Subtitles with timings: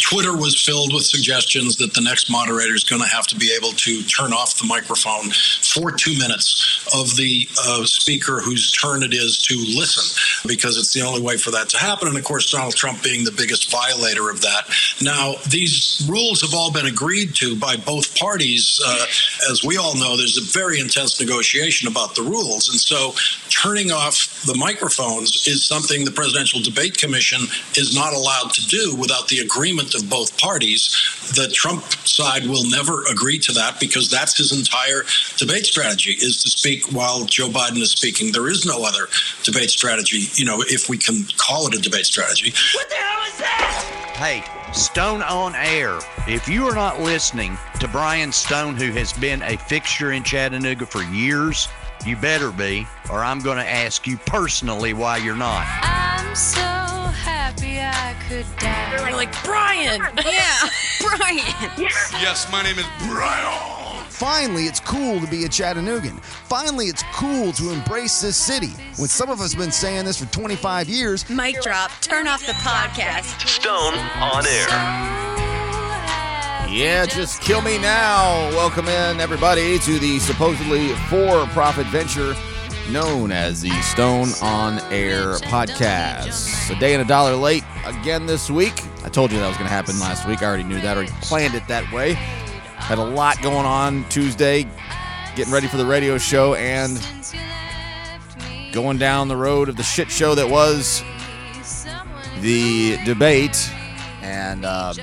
[0.00, 3.52] Twitter was filled with suggestions that the next moderator is going to have to be
[3.56, 5.30] able to turn off the microphone
[5.62, 10.04] for two minutes of the uh, speaker whose turn it is to listen,
[10.46, 12.08] because it's the only way for that to happen.
[12.08, 14.64] And of course, Donald Trump being the biggest violator of that.
[15.00, 18.80] Now, these rules have all been agreed to by both parties.
[18.84, 19.06] Uh,
[19.50, 22.68] as we all know, there's a very intense negotiation about the rules.
[22.68, 23.12] And so
[23.50, 27.42] turning off the microphones is something the Presidential Debate Commission
[27.76, 30.90] is not allowed to do without the agreement of both parties.
[31.34, 35.04] The Trump side will never agree to that because that's his entire
[35.36, 38.32] debate strategy is to speak while Joe Biden is speaking.
[38.32, 39.06] There is no other
[39.44, 42.52] debate strategy, you know, if we can call it a debate strategy.
[42.74, 44.12] What the hell is that?
[44.16, 44.42] Hey,
[44.72, 45.98] Stone on Air.
[46.26, 50.86] If you are not listening to Brian Stone, who has been a fixture in Chattanooga
[50.86, 51.68] for years,
[52.04, 55.66] you better be, or I'm going to ask you personally why you're not.
[57.46, 58.96] I'm happy I could die.
[58.96, 60.00] They're like, Brian.
[60.24, 60.68] Yeah,
[61.00, 61.36] Brian.
[61.78, 64.02] Yes, my name is Brian.
[64.08, 66.16] Finally, it's cool to be a Chattanoogan.
[66.18, 68.72] Finally, it's cool to embrace this city.
[68.96, 71.92] When some of us have been saying this for 25 years, Mic drop.
[72.00, 73.46] Turn off the podcast.
[73.46, 74.66] Stone on air.
[76.68, 78.48] Yeah, just kill me now.
[78.50, 82.34] Welcome in, everybody, to the supposedly for profit venture
[82.90, 86.70] known as the Stone on Air podcast.
[86.74, 88.82] A day and a dollar late again this week.
[89.04, 90.42] I told you that was going to happen last week.
[90.42, 92.12] I already knew that, already planned it that way.
[92.14, 94.68] Had a lot going on Tuesday,
[95.34, 97.04] getting ready for the radio show and
[98.72, 101.02] going down the road of the shit show that was
[102.40, 103.70] the debate.
[104.22, 104.96] And, um,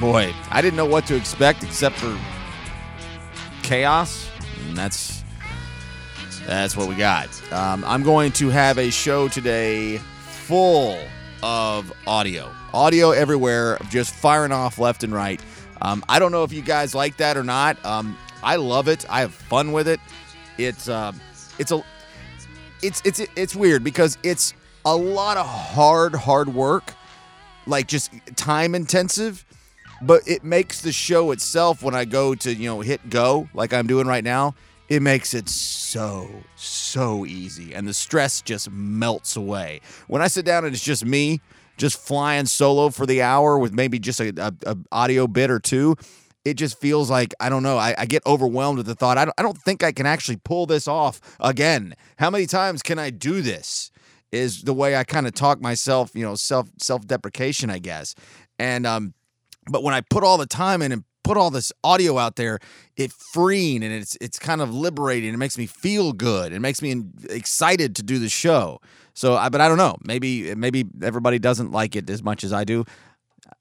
[0.00, 2.18] boy, I didn't know what to expect except for
[3.62, 4.28] chaos.
[4.66, 5.22] And that's
[6.46, 7.28] that's what we got.
[7.52, 10.98] Um, I'm going to have a show today full
[11.42, 15.40] of audio, audio everywhere, just firing off left and right.
[15.82, 17.84] Um, I don't know if you guys like that or not.
[17.84, 19.04] Um, I love it.
[19.10, 20.00] I have fun with it.
[20.56, 21.20] It's um,
[21.58, 21.82] it's a
[22.82, 24.54] it's it's it's weird because it's
[24.84, 26.94] a lot of hard hard work,
[27.66, 29.44] like just time intensive
[30.02, 33.72] but it makes the show itself when I go to, you know, hit go like
[33.72, 34.54] I'm doing right now,
[34.88, 39.80] it makes it so so easy and the stress just melts away.
[40.06, 41.40] When I sit down and it's just me
[41.76, 45.58] just flying solo for the hour with maybe just a, a, a audio bit or
[45.58, 45.96] two,
[46.44, 47.76] it just feels like I don't know.
[47.76, 49.18] I, I get overwhelmed with the thought.
[49.18, 51.94] I don't, I don't think I can actually pull this off again.
[52.18, 53.90] How many times can I do this?
[54.32, 58.14] Is the way I kind of talk myself, you know, self self deprecation, I guess.
[58.58, 59.14] And um,
[59.70, 62.58] but when I put all the time in and put all this audio out there,
[62.96, 65.34] it freeing and it's it's kind of liberating.
[65.34, 66.52] It makes me feel good.
[66.52, 68.80] It makes me excited to do the show.
[69.14, 69.96] So, I, but I don't know.
[70.04, 72.84] Maybe maybe everybody doesn't like it as much as I do.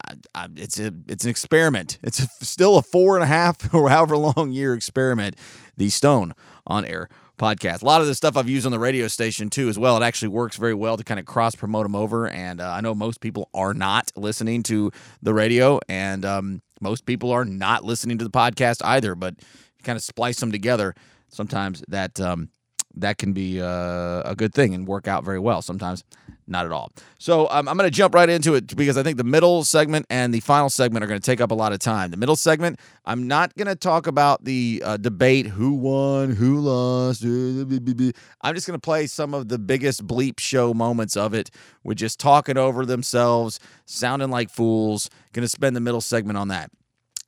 [0.05, 1.97] I, I, it's a it's an experiment.
[2.03, 5.35] It's a, still a four and a half or however long year experiment.
[5.77, 6.33] The Stone
[6.67, 7.81] on Air podcast.
[7.81, 9.97] A lot of the stuff I've used on the radio station too, as well.
[9.97, 12.27] It actually works very well to kind of cross promote them over.
[12.27, 17.05] And uh, I know most people are not listening to the radio, and um, most
[17.05, 19.15] people are not listening to the podcast either.
[19.15, 20.95] But you kind of splice them together.
[21.29, 22.49] Sometimes that um,
[22.95, 25.61] that can be uh, a good thing and work out very well.
[25.61, 26.03] Sometimes
[26.47, 26.91] not at all.
[27.17, 30.06] So um, I'm going to jump right into it because I think the middle segment
[30.09, 32.11] and the final segment are going to take up a lot of time.
[32.11, 36.59] The middle segment, I'm not going to talk about the uh, debate who won, who
[36.59, 37.23] lost.
[37.23, 41.50] I'm just going to play some of the biggest bleep show moments of it
[41.84, 45.09] with just talking over themselves, sounding like fools.
[45.34, 46.72] Going to spend the middle segment on that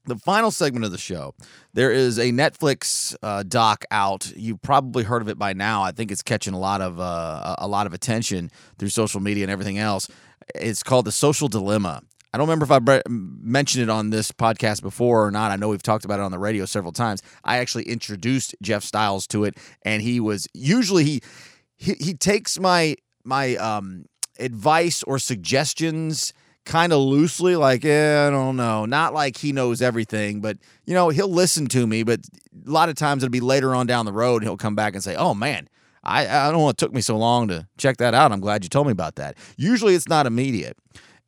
[0.08, 1.36] the final segment of the show,
[1.74, 4.32] there is a Netflix uh, doc out.
[4.36, 5.84] You've probably heard of it by now.
[5.84, 9.44] I think it's catching a lot of uh, a lot of attention through social media
[9.44, 10.10] and everything else.
[10.56, 12.02] It's called The Social Dilemma.
[12.34, 15.52] I don't remember if I bre- mentioned it on this podcast before or not.
[15.52, 17.22] I know we've talked about it on the radio several times.
[17.44, 21.22] I actually introduced Jeff Styles to it, and he was usually he
[21.78, 24.06] he, he takes my my um,
[24.40, 26.34] advice or suggestions
[26.68, 28.86] kind of loosely, like, eh, I don't know.
[28.86, 32.04] Not like he knows everything, but, you know, he'll listen to me.
[32.04, 32.20] But
[32.66, 35.04] a lot of times it'll be later on down the road, he'll come back and
[35.04, 35.68] say, oh, man,
[36.04, 38.32] I, I don't know what took me so long to check that out.
[38.32, 39.38] I'm glad you told me about that.
[39.56, 40.78] Usually it's not immediate.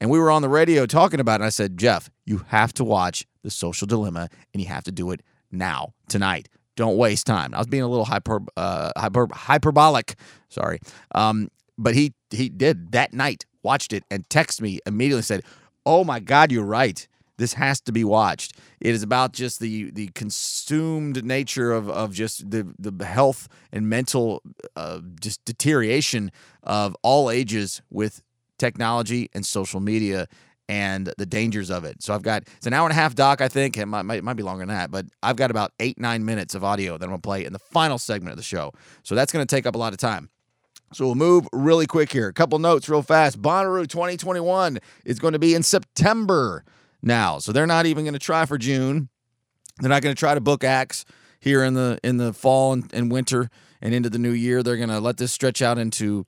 [0.02, 1.44] And we were on the radio talking about it.
[1.44, 4.92] And I said, Jeff, you have to watch The Social Dilemma and you have to
[4.92, 5.22] do it
[5.52, 6.50] now, tonight.
[6.75, 7.54] Don't waste time.
[7.54, 10.16] I was being a little hyper, uh, hyper hyperbolic.
[10.48, 10.80] Sorry.
[11.13, 15.44] Um, but he he did that night watched it and texted me immediately said,
[15.86, 17.08] "Oh my God, you're right.
[17.38, 18.58] This has to be watched.
[18.82, 23.90] It is about just the the consumed nature of of just the the health and
[23.90, 24.42] mental
[24.76, 26.32] uh, just deterioration
[26.64, 28.24] of all ages with
[28.58, 30.28] technology and social media."
[30.70, 32.02] and the dangers of it.
[32.02, 33.76] So I've got it's an hour and a half doc, I think.
[33.76, 36.54] It might, might, might be longer than that, but I've got about eight nine minutes
[36.54, 38.72] of audio that I'm gonna play in the final segment of the show.
[39.02, 40.30] So that's gonna take up a lot of time.
[40.94, 42.27] So we'll move really quick here.
[42.27, 43.41] A couple notes real fast.
[43.41, 46.63] Bonnaroo 2021 is going to be in September
[47.01, 47.39] now.
[47.39, 49.09] So they're not even going to try for June.
[49.80, 51.06] They're not going to try to book acts
[51.39, 53.50] here in the in the fall and, and winter
[53.81, 54.63] and into the new year.
[54.63, 56.25] They're going to let this stretch out into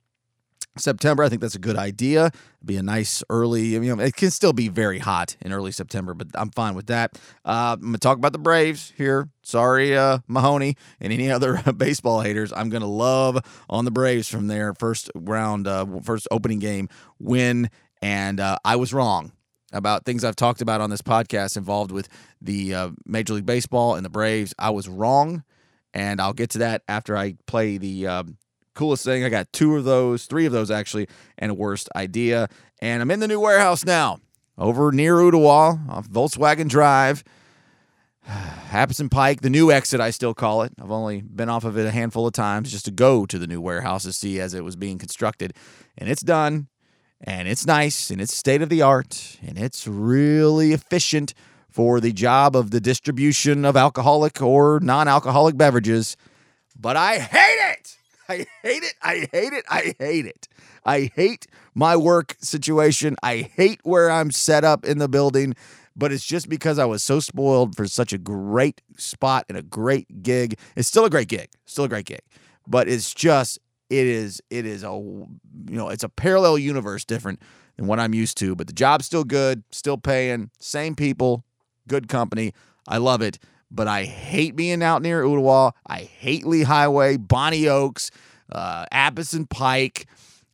[0.76, 1.22] September.
[1.22, 2.30] I think that's a good idea.
[2.64, 3.62] Be a nice early.
[3.62, 6.86] You know, it can still be very hot in early September, but I'm fine with
[6.86, 7.18] that.
[7.44, 9.28] Uh, I'm gonna talk about the Braves here.
[9.42, 12.52] Sorry, uh, Mahoney and any other baseball haters.
[12.52, 13.38] I'm gonna love
[13.68, 16.88] on the Braves from their first round, uh, first opening game
[17.18, 17.70] win,
[18.00, 19.32] and uh, I was wrong
[19.72, 22.08] about things I've talked about on this podcast involved with
[22.40, 24.54] the uh, Major League Baseball and the Braves.
[24.58, 25.44] I was wrong,
[25.94, 28.36] and I'll get to that after I play the um,
[28.74, 29.24] coolest thing.
[29.24, 31.08] I got two of those, three of those actually,
[31.38, 32.48] and worst idea.
[32.80, 34.20] And I'm in the new warehouse now,
[34.58, 37.24] over near Ooltewah, off Volkswagen Drive.
[38.72, 40.72] Apison Pike, the new exit, I still call it.
[40.80, 43.46] I've only been off of it a handful of times just to go to the
[43.46, 45.54] new warehouse to see as it was being constructed.
[45.98, 46.68] And it's done,
[47.20, 51.34] and it's nice, and it's state of the art, and it's really efficient
[51.68, 56.16] for the job of the distribution of alcoholic or non alcoholic beverages.
[56.78, 57.96] But I hate it!
[58.32, 58.94] I hate it.
[59.02, 59.64] I hate it.
[59.68, 60.48] I hate it.
[60.86, 63.16] I hate my work situation.
[63.22, 65.54] I hate where I'm set up in the building,
[65.94, 69.62] but it's just because I was so spoiled for such a great spot and a
[69.62, 70.58] great gig.
[70.76, 72.22] It's still a great gig, still a great gig,
[72.66, 73.58] but it's just
[73.90, 75.36] it is it is a you
[75.68, 77.38] know it's a parallel universe different
[77.76, 78.56] than what I'm used to.
[78.56, 81.44] But the job's still good, still paying, same people,
[81.86, 82.54] good company.
[82.88, 83.38] I love it
[83.74, 85.72] but I hate being out near Ooltewah.
[85.86, 88.10] I hate Lee Highway, Bonnie Oaks,
[88.50, 90.06] uh, Apison Pike,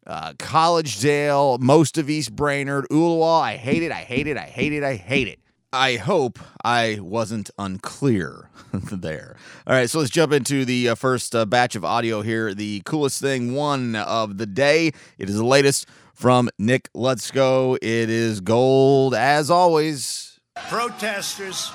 [0.06, 3.42] uh, Collegedale, most of East Brainerd, Ooltewah.
[3.42, 3.92] I hate it.
[3.92, 4.36] I hate it.
[4.36, 4.82] I hate it.
[4.84, 5.40] I hate it.
[5.70, 9.36] I hope I wasn't unclear there.
[9.66, 12.54] All right, so let's jump into the uh, first uh, batch of audio here.
[12.54, 14.92] The coolest thing one of the day.
[15.18, 17.76] It is the latest from Nick Lutsko.
[17.76, 20.40] It is gold as always.
[20.68, 21.70] Protesters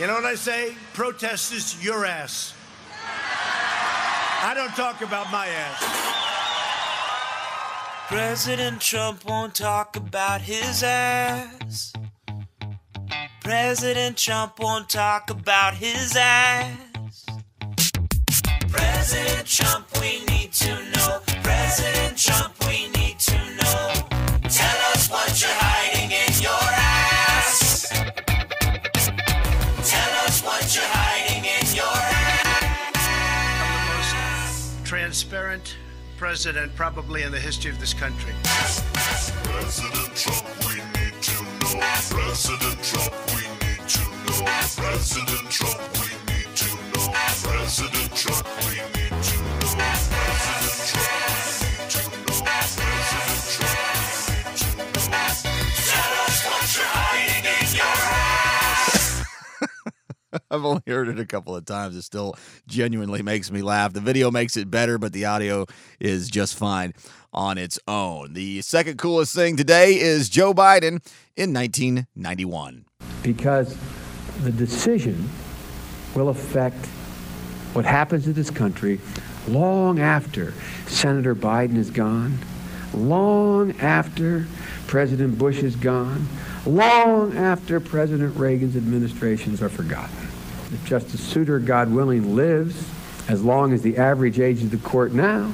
[0.00, 0.74] you know what I say?
[0.94, 2.54] Protesters, your ass.
[4.42, 6.00] I don't talk about my ass.
[8.08, 11.92] President Trump won't talk about his ass.
[13.42, 17.26] President Trump won't talk about his ass.
[18.70, 21.20] President Trump, we need to know.
[21.42, 24.09] President Trump, we need to know.
[36.20, 38.34] President, probably in the history of this country.
[38.44, 41.80] President Trump, we need to know.
[42.10, 44.44] President Trump, we need to know.
[44.76, 47.08] President Trump, we need to know.
[47.42, 48.99] President Trump, we need to know.
[60.50, 61.96] I've only heard it a couple of times.
[61.96, 62.34] It still
[62.66, 63.92] genuinely makes me laugh.
[63.92, 65.66] The video makes it better, but the audio
[65.98, 66.94] is just fine
[67.32, 68.32] on its own.
[68.34, 71.02] The second coolest thing today is Joe Biden
[71.36, 72.84] in 1991.
[73.22, 73.76] Because
[74.42, 75.28] the decision
[76.14, 76.86] will affect
[77.72, 79.00] what happens to this country
[79.48, 80.52] long after
[80.86, 82.38] Senator Biden is gone,
[82.92, 84.46] long after
[84.86, 86.26] President Bush is gone,
[86.66, 90.19] long after President Reagan's administrations are forgotten.
[90.72, 92.88] If Justice Souter, God willing, lives
[93.28, 95.52] as long as the average age of the court now,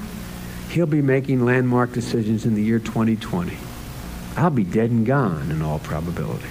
[0.71, 3.57] he'll be making landmark decisions in the year 2020.
[4.37, 6.49] I'll be dead and gone in all probability.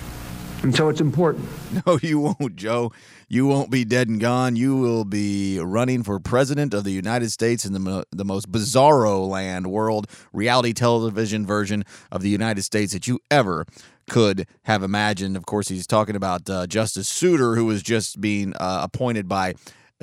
[0.63, 1.47] And so it's important.
[1.85, 2.93] No, you won't, Joe.
[3.27, 4.55] You won't be dead and gone.
[4.55, 9.27] You will be running for president of the United States in the, the most bizarro
[9.27, 13.65] land world reality television version of the United States that you ever
[14.09, 15.35] could have imagined.
[15.37, 19.55] Of course, he's talking about uh, Justice Souter, who was just being uh, appointed by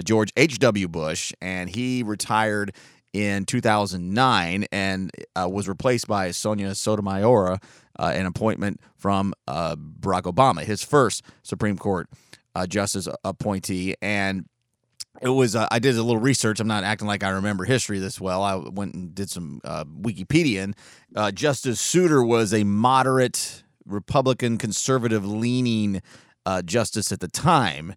[0.05, 0.89] George H.W.
[0.89, 2.75] Bush, and he retired
[3.13, 7.59] in 2009 and uh, was replaced by Sonia Sotomayor,
[7.99, 12.09] uh, an appointment from uh, Barack Obama, his first Supreme Court
[12.55, 13.95] uh, justice appointee.
[14.01, 14.47] And
[15.21, 16.59] it was uh, I did a little research.
[16.59, 18.43] I'm not acting like I remember history this well.
[18.43, 20.65] I went and did some uh, Wikipedia.
[20.65, 20.77] And
[21.15, 26.03] uh, Justice Souter was a moderate Republican, conservative leaning
[26.47, 27.95] uh, justice at the time,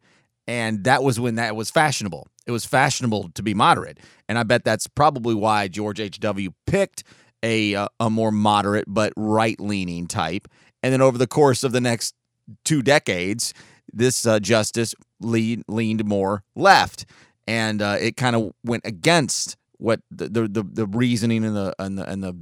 [0.48, 2.28] and that was when that was fashionable.
[2.46, 4.00] It was fashionable to be moderate,
[4.30, 6.20] and I bet that's probably why George H.
[6.20, 6.52] W.
[6.68, 7.04] picked
[7.44, 10.48] a uh, a more moderate but right leaning type,
[10.84, 12.16] and then over the course of the next
[12.64, 13.54] two decades,
[13.92, 17.06] this uh, justice leaned more left,
[17.48, 21.74] and uh, it kind of went against what the, the the the reasoning and the
[21.80, 22.36] and the and the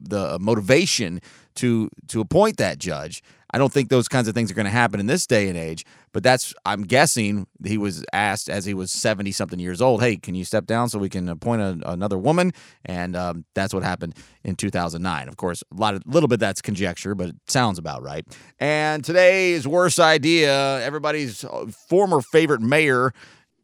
[0.00, 1.20] the motivation
[1.56, 3.22] to to appoint that judge.
[3.50, 5.56] I don't think those kinds of things are going to happen in this day and
[5.56, 5.86] age.
[6.12, 10.02] But that's I'm guessing he was asked as he was 70 something years old.
[10.02, 12.52] Hey, can you step down so we can appoint a, another woman?
[12.84, 15.28] And um, that's what happened in 2009.
[15.28, 18.26] Of course, a lot of little bit that's conjecture, but it sounds about right.
[18.58, 23.12] And today's worst idea, everybody's uh, former favorite mayor.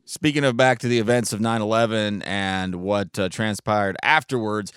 [0.05, 4.73] Speaking of back to the events of 9 11 and what uh, transpired afterwards,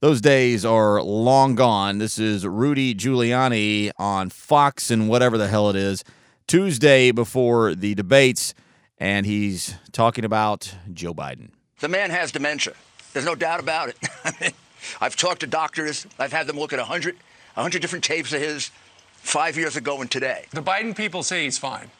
[0.00, 1.98] those days are long gone.
[1.98, 6.04] This is Rudy Giuliani on Fox and whatever the hell it is,
[6.46, 8.54] Tuesday before the debates,
[8.98, 11.50] and he's talking about Joe Biden.
[11.80, 12.74] The man has dementia.
[13.12, 13.96] There's no doubt about it.
[14.24, 14.52] I mean,
[15.00, 16.06] I've talked to doctors.
[16.18, 17.16] I've had them look at 100,
[17.54, 18.70] 100 different tapes of his
[19.14, 20.46] five years ago and today.
[20.52, 21.90] The Biden people say he's fine.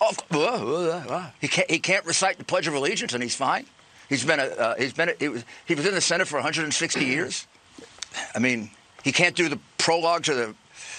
[0.00, 1.70] Oh, he can't.
[1.70, 3.66] He can't recite the Pledge of Allegiance, and he's fine.
[4.08, 4.44] He's been a.
[4.44, 5.10] Uh, he's been.
[5.10, 7.46] A, he, was, he was in the Senate for 160 years.
[8.34, 8.70] I mean,
[9.02, 10.54] he can't do the prologue to the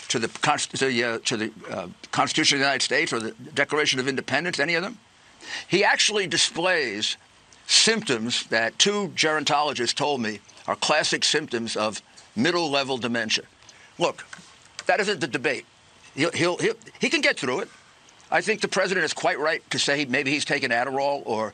[0.10, 3.32] to the to the, uh, to the uh, Constitution of the United States or the
[3.32, 4.60] Declaration of Independence.
[4.60, 4.98] Any of them.
[5.68, 7.18] He actually displays
[7.68, 12.02] symptoms that two gerontologists told me are classic symptoms of
[12.36, 13.46] middle-level dementia.
[13.98, 14.26] Look,
[14.88, 15.66] that isn't the debate.
[16.16, 17.70] He'll, he'll, he'll, he can get through it.
[18.32, 21.54] I think the president is quite right to say maybe he's taken Adderall or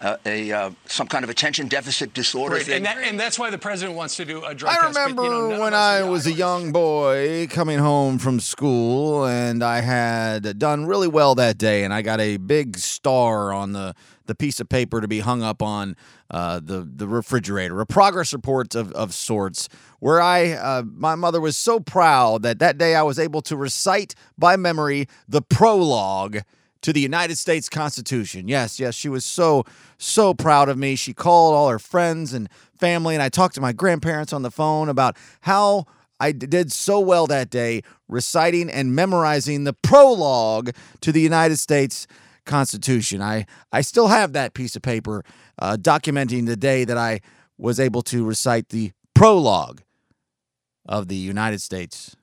[0.00, 2.76] uh, a uh, some kind of attention deficit disorder Right, thing.
[2.76, 4.94] and, that, and that's why the president wants to do a drug I test.
[4.94, 9.62] but, remember you know, when I was a young boy coming home from school and
[9.62, 13.94] I had done really well that day and I got a big star on the,
[14.26, 15.96] the piece of paper to be hung up on
[16.30, 19.68] uh, the, the refrigerator, a progress report of, of sorts,
[20.00, 23.56] where I, uh, my mother was so proud that that day I was able to
[23.56, 26.40] recite by memory the prologue
[26.86, 28.46] to the United States Constitution.
[28.46, 29.64] Yes, yes, she was so,
[29.98, 30.94] so proud of me.
[30.94, 34.52] She called all her friends and family, and I talked to my grandparents on the
[34.52, 35.86] phone about how
[36.20, 42.06] I did so well that day reciting and memorizing the prologue to the United States
[42.44, 43.20] Constitution.
[43.20, 45.24] I, I still have that piece of paper
[45.58, 47.20] uh, documenting the day that I
[47.58, 49.82] was able to recite the prologue
[50.88, 52.14] of the United States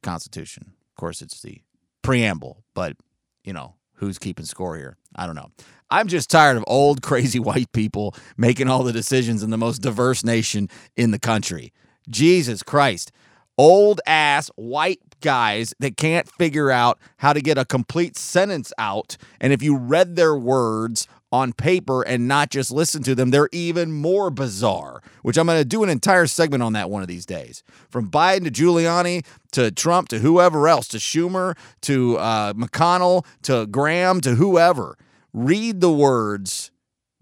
[0.00, 0.74] Constitution.
[0.92, 1.62] Of course, it's the
[2.02, 2.96] preamble, but
[3.42, 4.96] you know, who's keeping score here?
[5.14, 5.50] I don't know.
[5.90, 9.80] I'm just tired of old, crazy white people making all the decisions in the most
[9.80, 11.72] diverse nation in the country.
[12.08, 13.12] Jesus Christ.
[13.56, 19.16] Old ass white guys that can't figure out how to get a complete sentence out.
[19.40, 23.48] And if you read their words on paper and not just listen to them, they're
[23.52, 27.08] even more bizarre, which I'm going to do an entire segment on that one of
[27.08, 27.64] these days.
[27.88, 33.66] From Biden to Giuliani to Trump to whoever else, to Schumer to uh, McConnell to
[33.66, 34.98] Graham to whoever.
[35.32, 36.70] Read the words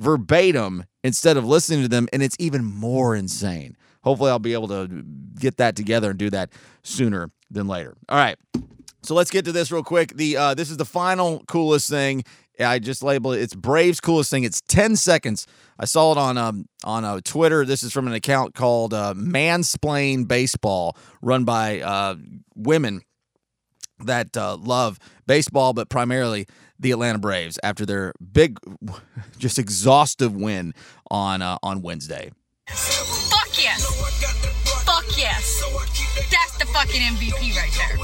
[0.00, 3.76] verbatim instead of listening to them, and it's even more insane.
[4.02, 5.04] Hopefully, I'll be able to
[5.38, 6.50] get that together and do that
[6.82, 7.96] sooner than later.
[8.08, 8.36] All right.
[9.02, 10.16] So let's get to this real quick.
[10.16, 12.24] The uh, this is the final coolest thing.
[12.60, 13.42] I just labeled it.
[13.42, 14.44] It's Braves coolest thing.
[14.44, 15.46] It's ten seconds.
[15.78, 17.64] I saw it on um on uh, Twitter.
[17.64, 22.16] This is from an account called uh, Mansplain Baseball, run by uh,
[22.54, 23.02] women
[24.04, 26.46] that uh, love baseball, but primarily
[26.78, 28.58] the Atlanta Braves after their big,
[29.38, 30.74] just exhaustive win
[31.10, 32.30] on uh, on Wednesday.
[32.68, 33.84] Fuck yes.
[34.84, 35.62] Fuck yes.
[36.30, 37.96] That's the fucking MVP right there.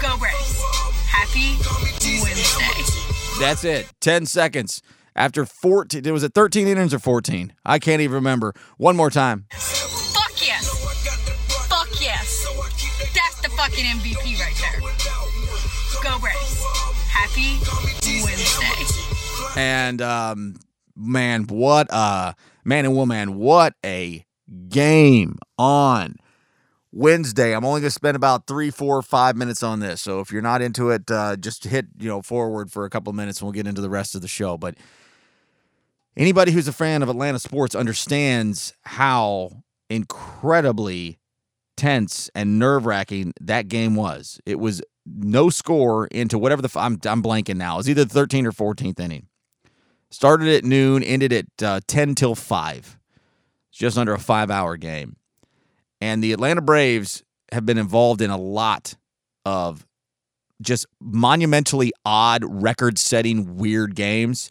[0.00, 0.62] Go Braves.
[1.06, 1.56] Happy
[2.22, 3.11] Wednesday.
[3.38, 3.86] That's it.
[4.00, 4.82] 10 seconds.
[5.14, 7.52] After 14, was it 13 innings or 14?
[7.66, 8.54] I can't even remember.
[8.78, 9.46] One more time.
[9.50, 10.68] Fuck yes.
[11.68, 12.46] Fuck yes.
[13.14, 14.80] That's the fucking MVP right there.
[16.02, 16.64] Go Braves.
[17.08, 17.58] Happy
[18.24, 19.60] Wednesday.
[19.60, 20.56] And um,
[20.96, 22.34] man, what a
[22.64, 24.24] man and woman, what a
[24.68, 26.16] game on
[26.92, 27.54] Wednesday.
[27.54, 30.00] I'm only going to spend about three, four, five minutes on this.
[30.00, 33.10] So if you're not into it, uh, just hit you know forward for a couple
[33.10, 34.56] of minutes, and we'll get into the rest of the show.
[34.58, 34.76] But
[36.16, 41.18] anybody who's a fan of Atlanta sports understands how incredibly
[41.76, 44.40] tense and nerve wracking that game was.
[44.46, 47.78] It was no score into whatever the I'm I'm blanking now.
[47.78, 49.26] It's either the 13th or 14th inning.
[50.10, 52.98] Started at noon, ended at uh, 10 till 5.
[53.70, 55.16] It's just under a five hour game.
[56.02, 58.96] And the Atlanta Braves have been involved in a lot
[59.46, 59.86] of
[60.60, 64.50] just monumentally odd, record setting, weird games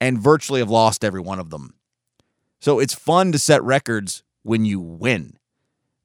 [0.00, 1.74] and virtually have lost every one of them.
[2.62, 5.36] So it's fun to set records when you win.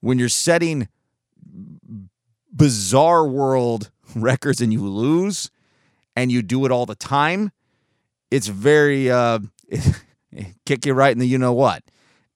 [0.02, 0.90] when you're setting
[2.54, 5.50] bizarre world records and you lose
[6.13, 7.54] and you do it all the time,
[8.30, 9.40] it's very uh
[10.66, 11.86] kick you right in the you know what.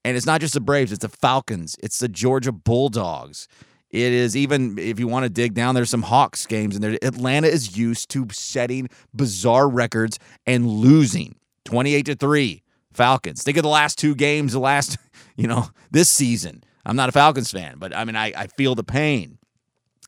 [0.08, 3.50] And it's not just the Braves, it's the Falcons, it's the Georgia Bulldogs.
[3.90, 6.98] It is even if you want to dig down, there's some Hawks games and there.
[7.02, 11.36] Atlanta is used to setting bizarre records and losing
[11.66, 13.44] 28 to 3 Falcons.
[13.44, 14.98] Think of the last two games, the last,
[15.36, 16.64] you know, this season.
[16.86, 19.40] I'm not a Falcons fan, but I mean I, I feel the pain.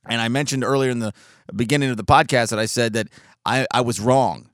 [0.07, 1.11] And I mentioned earlier in the
[1.53, 3.09] beginning of the podcast that I said that
[3.45, 4.49] I, I was wrong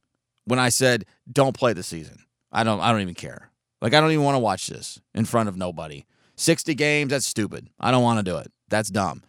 [0.46, 2.26] when I said don't play the season.
[2.52, 3.52] I don't I don't even care.
[3.82, 6.06] Like I don't even want to watch this in front of nobody.
[6.38, 7.70] 60 games, that's stupid.
[7.80, 8.52] I don't want to do it.
[8.70, 9.24] That's dumb.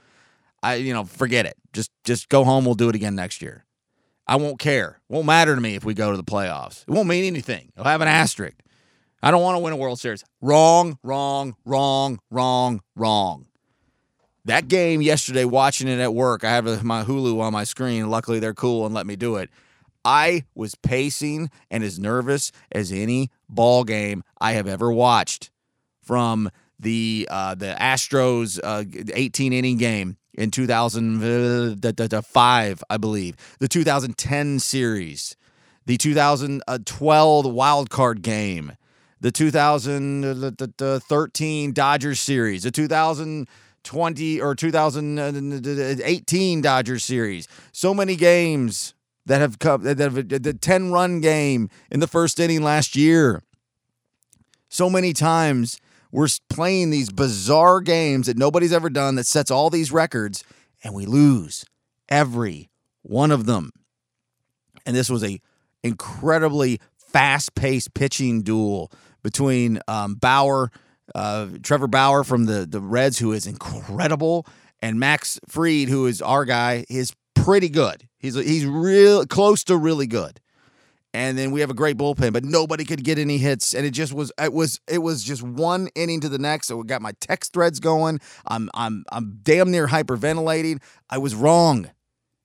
[0.63, 1.57] I you know, forget it.
[1.73, 3.65] Just just go home, we'll do it again next year.
[4.27, 5.01] I won't care.
[5.09, 6.83] Won't matter to me if we go to the playoffs.
[6.83, 7.71] It won't mean anything.
[7.77, 8.57] I'll have an asterisk.
[9.23, 10.25] I don't want to win a World Series.
[10.41, 13.47] Wrong, wrong, wrong, wrong, wrong.
[14.45, 18.09] That game yesterday, watching it at work, I have my Hulu on my screen.
[18.09, 19.51] Luckily, they're cool and let me do it.
[20.05, 25.51] I was pacing and as nervous as any ball game I have ever watched
[26.03, 28.85] from the uh, the Astros uh,
[29.15, 35.37] 18 inning game in 2005, I believe, the 2010 series,
[35.87, 38.73] the 2012 wild card game,
[39.21, 47.49] the 2013 Dodgers series, the 2020 or 2018 Dodgers series.
[47.73, 48.93] So many games
[49.27, 53.43] that have come, that have the 10 run game in the first inning last year.
[54.69, 55.81] So many times
[56.11, 60.45] we're playing these bizarre games that nobody's ever done that sets all these records
[60.83, 61.65] and we lose
[62.09, 62.71] every
[63.03, 63.71] one of them.
[64.85, 65.41] And this was a
[65.83, 68.91] incredibly fast-paced pitching duel
[69.23, 70.71] between um, Bauer,
[71.15, 74.47] uh, Trevor Bauer from the the Reds, who is incredible,
[74.81, 78.07] and Max Fried, who is our guy, is pretty good.
[78.27, 80.41] He's he's real close to really good.
[81.15, 83.93] And then we have a great bullpen, but nobody could get any hits, and it
[83.93, 86.67] just was it was it was just one inning to the next.
[86.67, 88.21] So we got my text threads going.
[88.47, 90.83] I'm I'm I'm damn near hyperventilating.
[91.09, 91.91] I was wrong.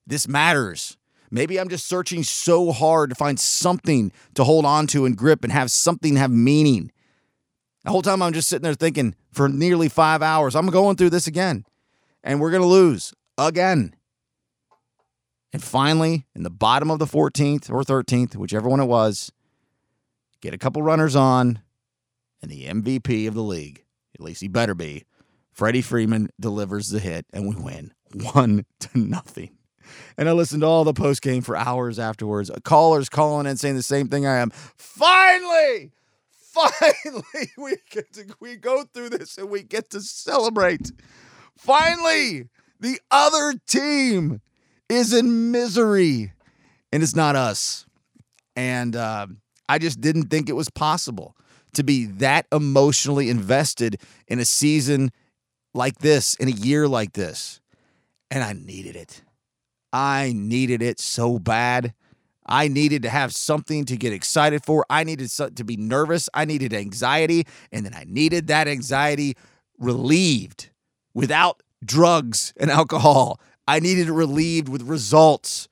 [0.06, 0.96] This matters.
[1.32, 5.42] Maybe I'm just searching so hard to find something to hold on to and grip
[5.42, 6.92] and have something have meaning.
[7.84, 11.10] The whole time I'm just sitting there thinking for nearly five hours, I'm going through
[11.10, 11.64] this again,
[12.22, 13.96] and we're gonna lose again.
[15.52, 19.30] And finally, in the bottom of the 14th or 13th, whichever one it was,
[20.40, 21.60] get a couple runners on,
[22.40, 23.84] and the MVP of the league,
[24.14, 25.04] at least he better be,
[25.52, 27.92] Freddie Freeman delivers the hit, and we win
[28.32, 29.56] one to nothing.
[30.16, 32.50] And I listened to all the post game for hours afterwards.
[32.64, 34.50] Callers calling and saying the same thing I am.
[34.50, 35.92] Finally,
[36.30, 40.92] finally, we get to we go through this and we get to celebrate.
[41.56, 42.48] Finally,
[42.80, 44.40] the other team
[44.92, 46.32] is in misery,
[46.92, 47.86] and it's not us.
[48.54, 49.26] And uh,
[49.68, 51.36] I just didn't think it was possible
[51.74, 55.10] to be that emotionally invested in a season
[55.74, 57.60] like this, in a year like this.
[58.30, 59.22] And I needed it.
[59.92, 61.94] I needed it so bad.
[62.44, 64.84] I needed to have something to get excited for.
[64.90, 66.28] I needed to be nervous.
[66.34, 67.46] I needed anxiety.
[67.70, 69.36] And then I needed that anxiety
[69.78, 70.70] relieved
[71.14, 73.40] without drugs and alcohol.
[73.66, 75.68] I needed it relieved with results.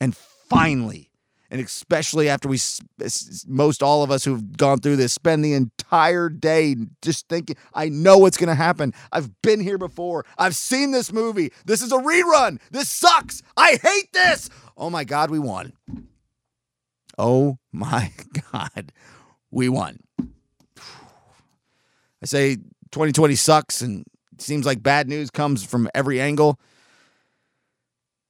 [0.00, 1.08] And finally,
[1.50, 2.58] and especially after we,
[3.46, 7.88] most all of us who've gone through this, spend the entire day just thinking, I
[7.88, 8.92] know what's going to happen.
[9.12, 10.26] I've been here before.
[10.36, 11.52] I've seen this movie.
[11.64, 12.60] This is a rerun.
[12.70, 13.42] This sucks.
[13.56, 14.50] I hate this.
[14.76, 15.72] Oh my God, we won.
[17.16, 18.12] Oh my
[18.52, 18.92] God,
[19.50, 20.00] we won.
[22.20, 22.56] I say
[22.90, 24.04] 2020 sucks and
[24.38, 26.60] seems like bad news comes from every angle.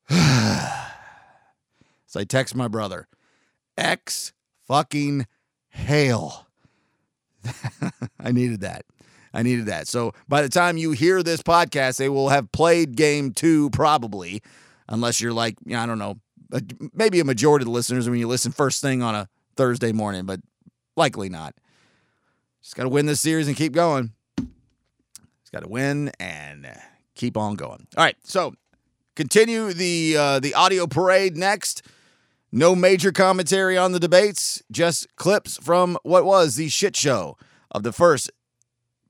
[2.06, 3.08] so I text my brother,
[3.76, 4.32] X
[4.66, 5.26] fucking
[5.68, 6.46] hail.
[8.20, 8.84] I needed that.
[9.34, 9.86] I needed that.
[9.86, 14.42] So by the time you hear this podcast, they will have played game two, probably,
[14.88, 16.18] unless you're like, I don't know,
[16.94, 20.24] maybe a majority of the listeners when you listen first thing on a Thursday morning,
[20.24, 20.40] but
[20.96, 21.54] likely not.
[22.62, 24.12] Just got to win this series and keep going.
[24.38, 26.66] Just got to win and
[27.14, 27.86] keep on going.
[27.96, 28.54] All right, so
[29.18, 31.82] continue the uh, the audio parade next.
[32.52, 37.36] No major commentary on the debates, just clips from what was the shit show
[37.72, 38.30] of the first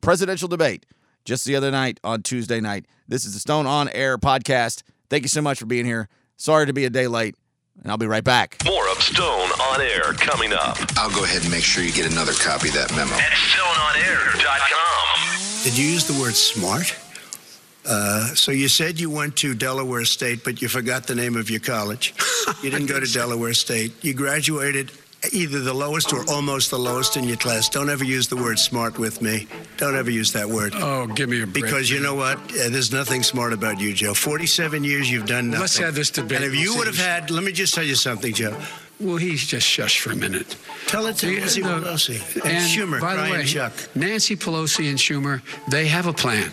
[0.01, 0.87] presidential debate
[1.27, 2.87] just the other night on Tuesday night.
[3.07, 4.83] This is the Stone on Air podcast.
[5.11, 6.09] Thank you so much for being here.
[6.39, 7.37] Sorry to be a day late,
[7.83, 8.57] and I'll be right back.
[8.65, 10.79] More of Stone on Air coming up.
[10.97, 13.13] I'll go ahead and make sure you get another copy of that memo.
[13.13, 15.65] At StoneOnAir.com.
[15.65, 16.97] Did you use the word smart?
[17.89, 21.51] Uh, so you said you went to Delaware State, but you forgot the name of
[21.51, 22.15] your college.
[22.63, 23.93] You didn't go to Delaware State.
[24.03, 24.91] You graduated
[25.33, 27.69] either the lowest or almost the lowest in your class.
[27.69, 29.47] Don't ever use the word smart with me.
[29.77, 30.73] Don't ever use that word.
[30.75, 31.65] Oh, give me a break.
[31.65, 32.39] Because you know what?
[32.39, 34.15] Uh, there's nothing smart about you, Joe.
[34.15, 35.61] 47 years you've done nothing.
[35.61, 36.43] Let's have this debate.
[36.43, 38.59] And if you would have had, let me just tell you something, Joe.
[39.01, 40.57] Well, he's just shush for a minute.
[40.87, 41.81] Tell it to Nancy no.
[41.81, 43.73] Pelosi and, And Schumer, by the Brian way, Chuck.
[43.95, 46.51] Nancy Pelosi and Schumer, they have a plan.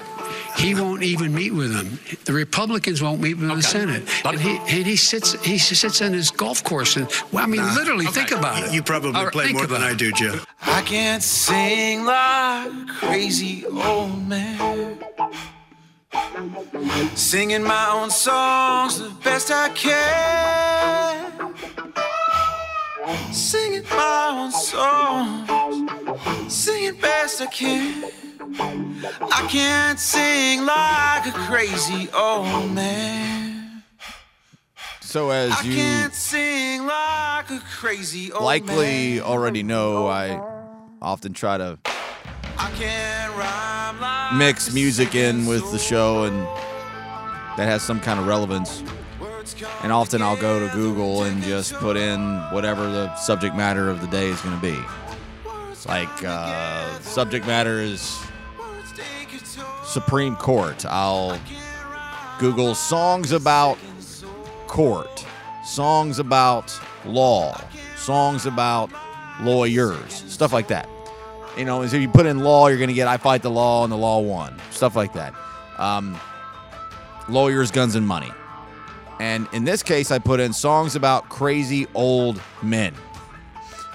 [0.58, 2.00] He won't even meet with them.
[2.26, 4.04] The Republicans won't meet with him in the Senate.
[4.26, 7.62] And he, and he sits he sits on his golf course and well, I mean,
[7.62, 7.74] Nah.
[7.74, 8.72] literally, think about it.
[8.74, 10.40] You probably Or play more than about I do, Joe.
[10.62, 14.98] I can't sing like crazy old man.
[17.16, 21.54] Singing my own songs the best I can.
[23.34, 25.50] Singing my own songs,
[26.54, 28.12] singing best I can.
[28.54, 33.84] I can't sing like a crazy old man.
[35.02, 39.24] So as I you can't sing like a crazy old likely man.
[39.24, 40.42] already know, I
[41.02, 41.80] often try to
[42.58, 46.38] I can't rhyme like mix music in with the show and
[47.58, 48.84] that has some kind of relevance.
[49.84, 54.02] And often I'll go to Google and just put in whatever the subject matter of
[54.02, 54.78] the day is going to be.
[55.88, 58.20] Like, uh, subject matter is
[59.96, 60.86] Supreme Court.
[60.86, 61.40] I'll
[62.38, 63.78] Google songs about
[64.68, 65.26] court,
[65.64, 67.58] songs about law,
[67.96, 68.92] songs about
[69.40, 70.90] lawyers, stuff like that.
[71.58, 73.86] You know, if you put in law, you're going to get I fight the law
[73.86, 75.34] and the law won, stuff like that.
[75.78, 76.20] Um,
[77.30, 78.34] lawyers, guns, and money.
[79.22, 82.94] And in this case, I put in songs about crazy old men.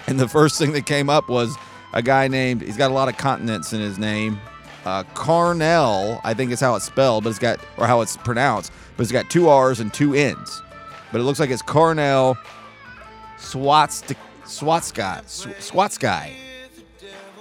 [0.06, 1.54] And the first thing that came up was
[1.92, 4.40] a guy named, he's got a lot of continents in his name.
[4.84, 8.72] Uh, Carnell, I think is how it's spelled, but it's got, or how it's pronounced,
[8.96, 10.62] but it's got two R's and two N's.
[11.12, 12.36] But it looks like it's Carnell
[13.38, 16.34] Swatsk, Swatsky, Sw- Swatsky,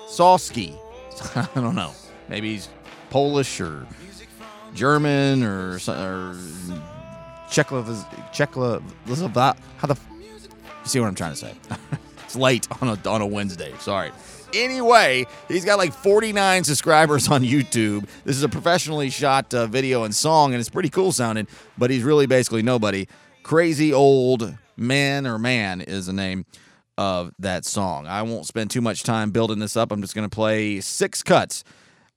[0.08, 0.78] Salsky.
[1.36, 1.94] I don't know.
[2.30, 2.70] Maybe he's
[3.10, 3.86] Polish or
[4.74, 6.36] German or, or
[7.50, 8.32] Czechoslovak.
[8.32, 9.58] Czechoslovak.
[9.78, 9.96] How the?
[10.20, 11.54] You see what I'm trying to say?
[12.24, 13.74] it's late on a on a Wednesday.
[13.80, 14.12] Sorry.
[14.54, 18.08] Anyway, he's got like 49 subscribers on YouTube.
[18.24, 21.48] This is a professionally shot uh, video and song, and it's pretty cool sounding.
[21.78, 23.08] But he's really basically nobody.
[23.44, 26.46] Crazy old man or man is the name
[26.98, 28.08] of that song.
[28.08, 29.92] I won't spend too much time building this up.
[29.92, 31.64] I'm just going to play six cuts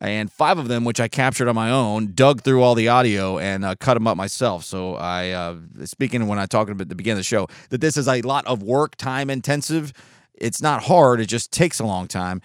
[0.01, 3.39] and five of them, which I captured on my own, dug through all the audio
[3.39, 4.65] and uh, cut them up myself.
[4.65, 7.81] So I, uh, speaking when I talked about at the beginning of the show, that
[7.81, 9.93] this is a lot of work, time intensive.
[10.35, 12.41] It's not hard; it just takes a long time.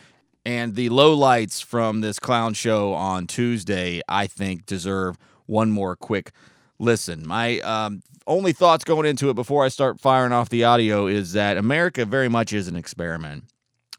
[0.46, 5.96] And the low lights from this clown show on Tuesday, I think, deserve one more
[5.96, 6.32] quick
[6.80, 7.28] listen.
[7.28, 11.34] My um, only thoughts going into it before I start firing off the audio is
[11.34, 13.46] that America very much is an experiment.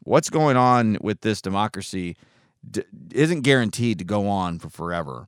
[0.03, 2.15] What's going on with this democracy
[2.69, 5.27] d- isn't guaranteed to go on for forever.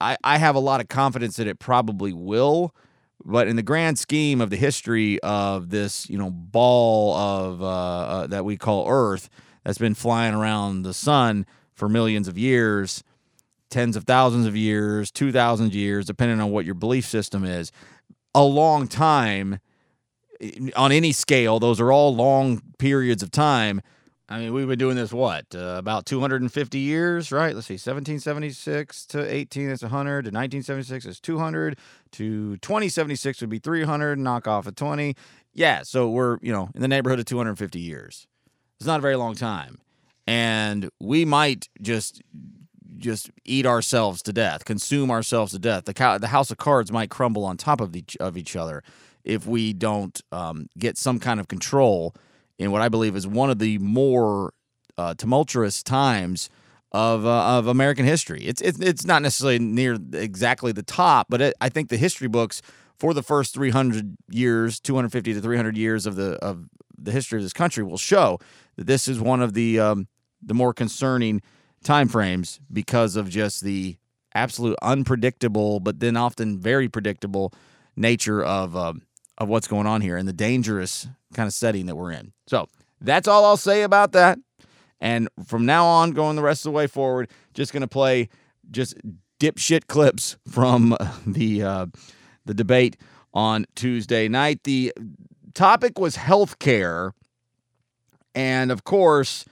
[0.00, 2.74] I, I have a lot of confidence that it probably will,
[3.24, 7.66] but in the grand scheme of the history of this, you know, ball of uh,
[7.66, 9.28] uh, that we call Earth
[9.64, 13.02] that's been flying around the sun for millions of years,
[13.68, 17.72] tens of thousands of years, two thousand years, depending on what your belief system is,
[18.34, 19.60] a long time
[20.74, 21.58] on any scale.
[21.58, 23.82] Those are all long periods of time.
[24.32, 27.52] I mean, we've been doing this what uh, about 250 years, right?
[27.52, 31.76] Let's see, 1776 to 18 is 100, to 1976 is 200,
[32.12, 34.20] to 2076 would be 300.
[34.20, 35.16] Knock off a 20,
[35.52, 35.82] yeah.
[35.82, 38.28] So we're you know in the neighborhood of 250 years.
[38.78, 39.78] It's not a very long time,
[40.28, 42.22] and we might just
[42.98, 45.86] just eat ourselves to death, consume ourselves to death.
[45.86, 48.84] The cow, the house of cards might crumble on top of each of each other
[49.24, 52.14] if we don't um, get some kind of control
[52.60, 54.52] in what I believe is one of the more
[54.98, 56.50] uh, tumultuous times
[56.92, 58.42] of uh, of American history.
[58.42, 62.28] It's, it's it's not necessarily near exactly the top, but it, I think the history
[62.28, 62.60] books
[62.98, 66.66] for the first 300 years, 250 to 300 years of the of
[66.98, 68.38] the history of this country will show
[68.76, 70.06] that this is one of the um,
[70.42, 71.40] the more concerning
[71.82, 73.96] time frames because of just the
[74.34, 77.54] absolute unpredictable, but then often very predictable
[77.96, 79.00] nature of um,
[79.38, 82.32] of what's going on here and the dangerous kind of setting that we're in.
[82.50, 82.66] So
[83.00, 84.36] that's all I'll say about that.
[85.00, 88.28] And from now on, going the rest of the way forward, just going to play
[88.72, 88.96] just
[89.38, 91.86] dipshit clips from the uh,
[92.44, 92.96] the debate
[93.32, 94.64] on Tuesday night.
[94.64, 94.92] The
[95.54, 97.14] topic was health care,
[98.34, 99.44] and of course,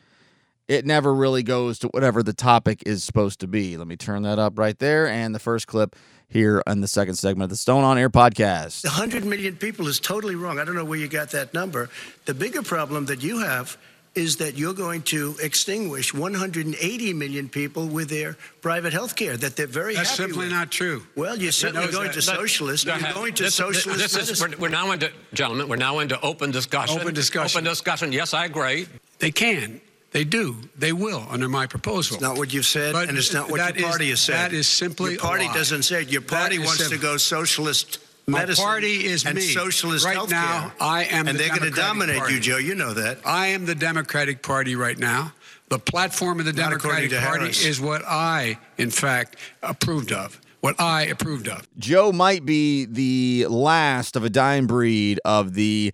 [0.67, 3.77] it never really goes to whatever the topic is supposed to be.
[3.77, 5.07] Let me turn that up right there.
[5.07, 5.95] And the first clip
[6.31, 8.85] here in the second segment of the Stone on Air podcast.
[8.85, 10.59] 100 million people is totally wrong.
[10.59, 11.89] I don't know where you got that number.
[12.27, 13.79] The bigger problem that you have
[14.15, 19.55] is that you're going to extinguish 180 million people with their private health care that
[19.57, 20.53] they're very That's happy simply with.
[20.53, 21.07] not true.
[21.15, 22.87] Well, you're certainly No, going but- to socialist.
[22.87, 26.01] but- You're going to this- socialist This is, we're, we're now into, gentlemen, we're now
[26.01, 27.01] into open discussion.
[27.01, 27.59] Open discussion.
[27.59, 28.13] Open discussion.
[28.13, 28.87] Yes, I agree.
[29.19, 29.81] They can.
[30.11, 30.57] They do.
[30.77, 32.15] They will under my proposal.
[32.17, 34.21] It's not what you've said, But and it's not what that your is- party has
[34.21, 34.51] said.
[34.51, 35.55] That is simply your party a lie.
[35.55, 36.09] doesn't say it.
[36.09, 38.65] Your party is wants to go socialist My medicine.
[38.65, 39.43] party is and me.
[39.43, 40.31] socialist right healthcare.
[40.31, 40.73] now.
[40.81, 41.35] I am, the Democratic.
[41.35, 42.35] and the they're going to dominate Party.
[42.35, 42.57] you, Joe.
[42.57, 43.19] You know that.
[43.27, 45.33] I am the Democratic Party right now.
[45.69, 47.63] The platform of the Not Democratic Party Harris.
[47.67, 50.41] is what I, in fact, approved of.
[50.61, 51.69] What I approved of.
[51.79, 55.93] Joe might be the last of a dying breed of the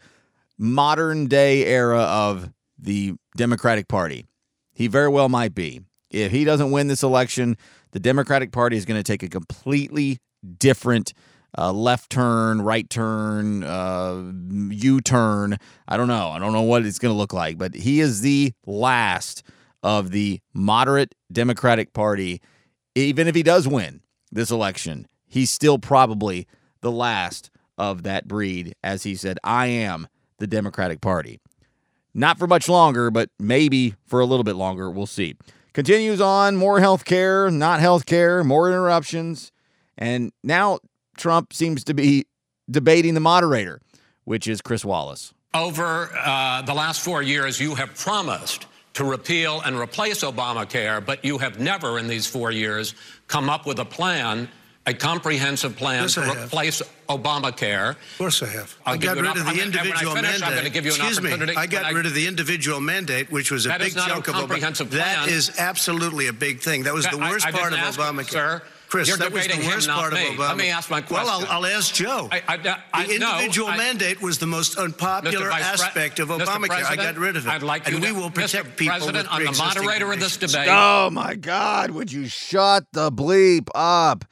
[0.56, 2.50] modern day era of
[2.84, 4.26] the Democratic Party.
[4.72, 5.80] He very well might be.
[6.10, 7.56] If he doesn't win this election,
[7.92, 10.18] the Democratic Party is going to take a completely
[10.58, 11.12] different
[11.56, 14.32] uh, left turn, right turn, uh,
[14.70, 15.56] U turn.
[15.88, 16.30] I don't know.
[16.30, 19.42] I don't know what it's going to look like, but he is the last
[19.82, 22.40] of the moderate Democratic Party.
[22.94, 26.46] Even if he does win this election, he's still probably
[26.80, 28.74] the last of that breed.
[28.82, 31.40] As he said, I am the Democratic Party.
[32.14, 34.90] Not for much longer, but maybe for a little bit longer.
[34.90, 35.34] We'll see.
[35.72, 39.50] Continues on more health care, not health care, more interruptions.
[39.98, 40.78] And now
[41.16, 42.26] Trump seems to be
[42.70, 43.80] debating the moderator,
[44.24, 45.34] which is Chris Wallace.
[45.52, 51.24] Over uh, the last four years, you have promised to repeal and replace Obamacare, but
[51.24, 52.94] you have never in these four years
[53.26, 54.48] come up with a plan,
[54.86, 56.44] a comprehensive plan Yes, to I have.
[56.44, 57.90] replace Obamacare.
[57.90, 58.74] Of course I have.
[58.84, 60.48] I'll I got rid of the I'm gonna- and when I individual finish, mandate.
[60.48, 61.32] I'm gonna give you an Excuse me.
[61.56, 63.96] I got when I- rid of the individual mandate, which was a That big is
[63.96, 65.02] not a chunk of comprehensive Obama.
[65.02, 65.26] plan.
[65.26, 66.82] That is absolutely a big thing.
[66.84, 68.30] That was the worst I part of didn't Obamacare.
[68.30, 68.62] sir.
[68.86, 70.28] Chris, You're that was the debating him, worst part me.
[70.28, 70.48] of Obama.
[70.50, 71.26] Let me ask my question.
[71.26, 71.64] Well, I'll.
[71.64, 72.28] I'll ask Joe.
[72.30, 75.50] I- I- I- the no, individual I- mandate was the most unpopular Mr.
[75.50, 76.84] Vice Pre- aspect of Obamacare.
[76.84, 77.50] I got rid of it.
[77.50, 78.34] I'd like you and to- we will Mr.
[78.34, 80.68] protect people President, with I'm the pre-existing moderator of this debate.
[80.70, 84.24] Oh my God, would you shut the bleep up?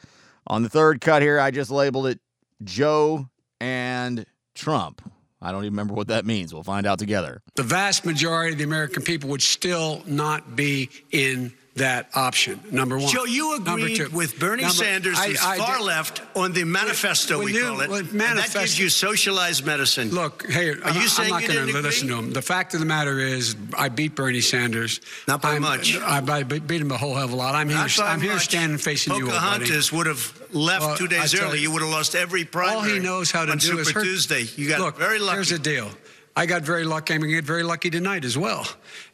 [0.47, 2.21] On the third cut here, I just labeled it
[2.65, 3.29] Joe
[3.61, 5.03] and Trump.
[5.41, 6.55] I don't even remember what that means.
[6.55, 7.43] We'll find out together.
[7.57, 12.61] The vast majority of the American people would still not be in that option.
[12.71, 13.09] Number one.
[13.09, 17.43] Joe, you agreed with Bernie Number- Sanders, I- I far did- left, on the manifesto,
[17.43, 17.91] we you- call it.
[17.91, 20.11] and that gives you socialized medicine.
[20.11, 21.81] Look, hey, Are you I'm not going to agree?
[21.81, 22.33] listen to him.
[22.33, 25.01] The fact of the matter is, I beat Bernie Sanders.
[25.27, 25.97] Not by I'm- much.
[25.97, 27.55] I, I beat him a whole hell of a lot.
[27.55, 27.79] I'm here.
[27.79, 29.41] Not by I'm here standing facing you, old buddy.
[29.65, 31.57] Pocahontas would have left Well, two days early.
[31.59, 32.77] you, You would have lost every primary.
[32.77, 34.05] All he knows how to do Super is hurt.
[34.05, 34.47] Tuesday.
[34.57, 35.37] You got Look, very lucky.
[35.37, 35.91] Here's the deal.
[36.37, 37.15] I got very lucky.
[37.15, 38.67] I'm going to get very lucky tonight as well.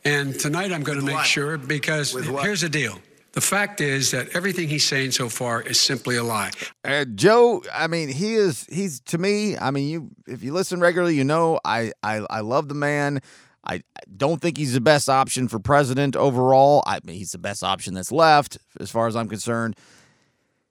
[0.04, 1.26] And tonight I'm going to make what?
[1.26, 3.00] sure because here's the deal.
[3.32, 6.50] The fact is that everything he's saying so far is simply a lie.
[6.84, 10.80] Uh, Joe, I mean, he is he's to me, I mean, you if you listen
[10.80, 13.20] regularly, you know I I, I love the man.
[13.64, 13.80] I I
[14.16, 16.82] don't think he's the best option for president overall.
[16.86, 19.76] I mean, he's the best option that's left as far as I'm concerned.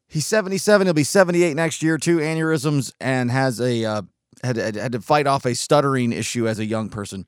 [0.09, 4.01] He's 77, he'll be 78 next year, two aneurysms and has a uh,
[4.43, 7.25] had, had had to fight off a stuttering issue as a young person.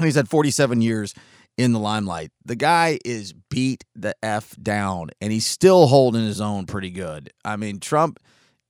[0.00, 1.14] He's had 47 years
[1.56, 2.30] in the limelight.
[2.44, 7.32] The guy is beat the F down and he's still holding his own pretty good.
[7.44, 8.20] I mean, Trump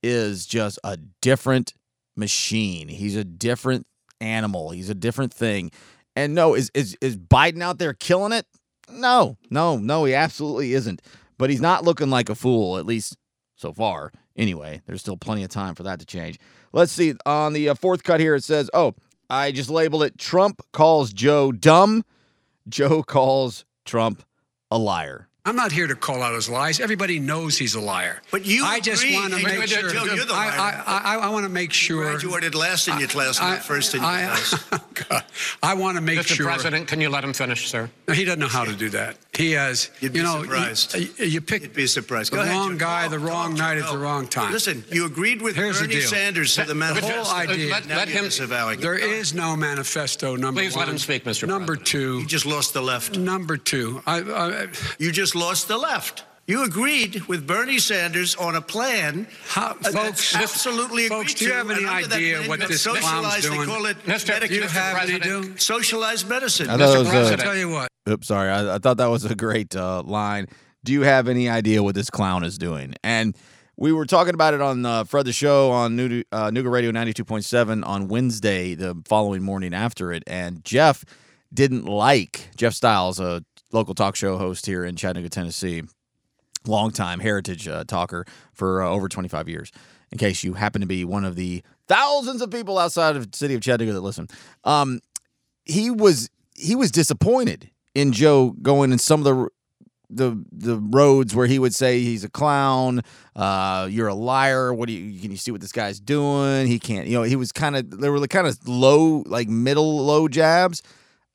[0.01, 1.73] is just a different
[2.15, 2.87] machine.
[2.87, 3.87] He's a different
[4.21, 4.71] animal.
[4.71, 5.71] He's a different thing.
[6.15, 8.45] And no, is is is Biden out there killing it?
[8.89, 11.01] No, no, no, he absolutely isn't.
[11.37, 13.17] But he's not looking like a fool, at least
[13.57, 14.11] so far.
[14.37, 16.39] Anyway, there's still plenty of time for that to change.
[16.71, 17.15] Let's see.
[17.25, 18.95] On the uh, fourth cut here, it says, oh,
[19.29, 22.05] I just labeled it Trump calls Joe dumb.
[22.69, 24.23] Joe calls Trump
[24.71, 25.26] a liar.
[25.47, 26.81] I'm not here to call out his lies.
[26.81, 28.21] Everybody knows he's a liar.
[28.31, 29.89] But you I just agree- want to make Joe, sure.
[29.91, 30.83] Joe, you're the I, liar.
[30.85, 32.03] I, I, I want to make sure.
[32.03, 34.63] graduated last in your class, I- not first in your I- class.
[35.09, 35.21] Oh,
[35.61, 36.35] I want to make Mr.
[36.35, 36.47] sure.
[36.47, 37.89] President, can you let him finish, sir?
[38.07, 39.15] No, he doesn't know how to do that.
[39.31, 39.91] He has.
[39.99, 40.95] You'd be you know, surprised.
[40.95, 42.31] Uh, you, you pick You'd be surprised.
[42.31, 42.77] the Go ahead, wrong Joe.
[42.85, 43.09] guy, Go.
[43.11, 43.85] the wrong Go, night Joe.
[43.85, 44.51] at the wrong time.
[44.51, 46.01] Listen, you agreed with Here's the Bernie.
[46.01, 47.23] Sanders to the The manifesto.
[47.23, 47.69] whole idea.
[47.71, 48.81] let- let him- disavowing it.
[48.81, 50.35] There is no manifesto.
[50.35, 50.85] Number Please one.
[50.87, 51.47] let him speak, Mr.
[51.47, 51.85] Number President.
[51.87, 52.19] two.
[52.21, 53.17] You just lost the left.
[53.19, 54.01] Number two.
[54.07, 56.23] I, I, You just lost the left.
[56.47, 59.27] You agreed with Bernie Sanders on a plan.
[59.49, 62.47] How- uh, that's folks, absolutely folks, agreed do you have any and under that idea
[62.47, 63.43] what this clown's socialized.
[63.43, 63.59] doing?
[63.59, 64.27] They call it Mr.
[64.29, 65.23] medical- you have any President.
[65.55, 65.57] do?
[65.57, 66.69] socialized medicine.
[66.69, 67.89] I thought it was, uh, I'll tell you what.
[68.09, 68.49] Oops, sorry.
[68.49, 70.47] I, I thought that was a great uh, line.
[70.85, 72.93] Do you have any idea what this clown is doing?
[73.03, 73.35] And
[73.75, 76.91] we were talking about it on uh, Fred the Show on New, uh, Nooga Radio
[76.93, 80.23] 92.7 on Wednesday, the following morning after it.
[80.25, 81.03] And Jeff
[81.53, 85.83] didn't like, Jeff Styles, a local talk show host here in Chattanooga, Tennessee.
[86.65, 89.71] Longtime heritage uh, talker for uh, over 25 years.
[90.11, 93.37] In case you happen to be one of the thousands of people outside of the
[93.37, 94.27] city of Chattanooga that listen,
[94.63, 94.99] um,
[95.63, 99.49] he was he was disappointed in Joe going in some of the
[100.09, 103.01] the the roads where he would say he's a clown,
[103.35, 104.73] uh, you're a liar.
[104.73, 106.67] What do you can you see what this guy's doing?
[106.67, 107.07] He can't.
[107.07, 110.81] You know, he was kind of they were kind of low, like middle low jabs.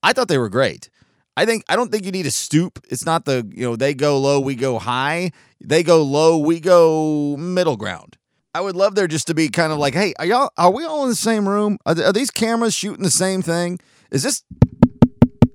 [0.03, 0.89] I thought they were great.
[1.37, 2.79] I think I don't think you need to stoop.
[2.91, 5.33] It's not the you know they go low, we go high.
[5.65, 8.19] They go low, we go middle ground.
[8.55, 10.85] I would love there just to be kind of like, hey, are y'all are we
[10.85, 11.79] all in the same room?
[11.87, 13.79] Are, th- are these cameras shooting the same thing?
[14.11, 14.43] Is this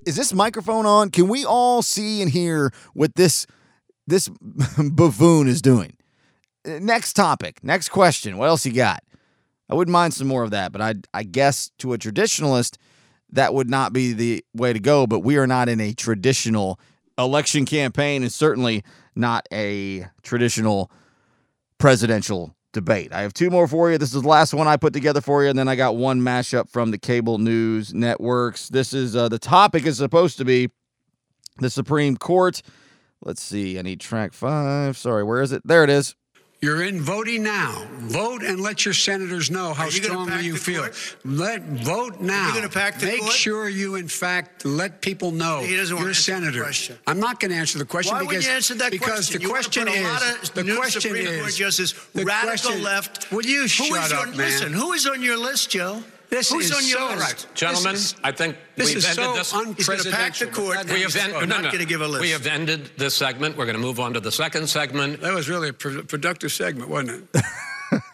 [0.05, 1.11] is this microphone on?
[1.11, 3.45] Can we all see and hear what this
[4.07, 4.29] this
[4.91, 5.95] buffoon is doing?
[6.67, 8.37] Uh, Next topic, next question.
[8.37, 9.03] What else you got?
[9.69, 12.77] I wouldn't mind some more of that, but I I guess to a traditionalist
[13.31, 15.07] that would not be the way to go.
[15.07, 16.79] But we are not in a traditional
[17.17, 18.83] election campaign, and certainly
[19.15, 20.91] not a traditional
[21.77, 23.11] presidential debate.
[23.11, 23.97] I have two more for you.
[23.97, 26.21] This is the last one I put together for you, and then I got one
[26.21, 28.69] mashup from the cable news networks.
[28.69, 30.69] This is uh, the topic is supposed to be
[31.57, 32.61] the Supreme Court.
[33.23, 33.79] Let's see.
[33.79, 34.95] I need track five.
[34.95, 35.63] Sorry, where is it?
[35.65, 36.15] There it is.
[36.59, 37.85] You're in voting now.
[37.99, 40.81] Vote and let your senators know how you strongly you feel.
[40.81, 41.15] court?
[41.23, 42.51] Let vote now.
[42.51, 43.31] gonna pack the Make court?
[43.31, 46.65] sure you, in fact, let people know He doesn't you're a senator.
[47.05, 49.37] I'm not going to answer the question Why because answer that because question?
[49.37, 53.31] the You question is the question Supreme is Court justice, the radical question- left.
[53.31, 54.37] Will you Who shut is up, on, man?
[54.37, 56.03] Listen, who is on your list, Joe?
[56.29, 57.21] This Who's is on your so- list?
[57.21, 59.51] All right, Gentlemen, is- I think This we've is ended so this.
[59.77, 60.83] He's going to pack the court.
[60.91, 61.67] We have and en- he's no, not no.
[61.71, 62.21] going to give a list.
[62.21, 63.55] We have ended this segment.
[63.57, 65.21] We're going to move on to the second segment.
[65.21, 67.43] That was really a pro- productive segment, wasn't it?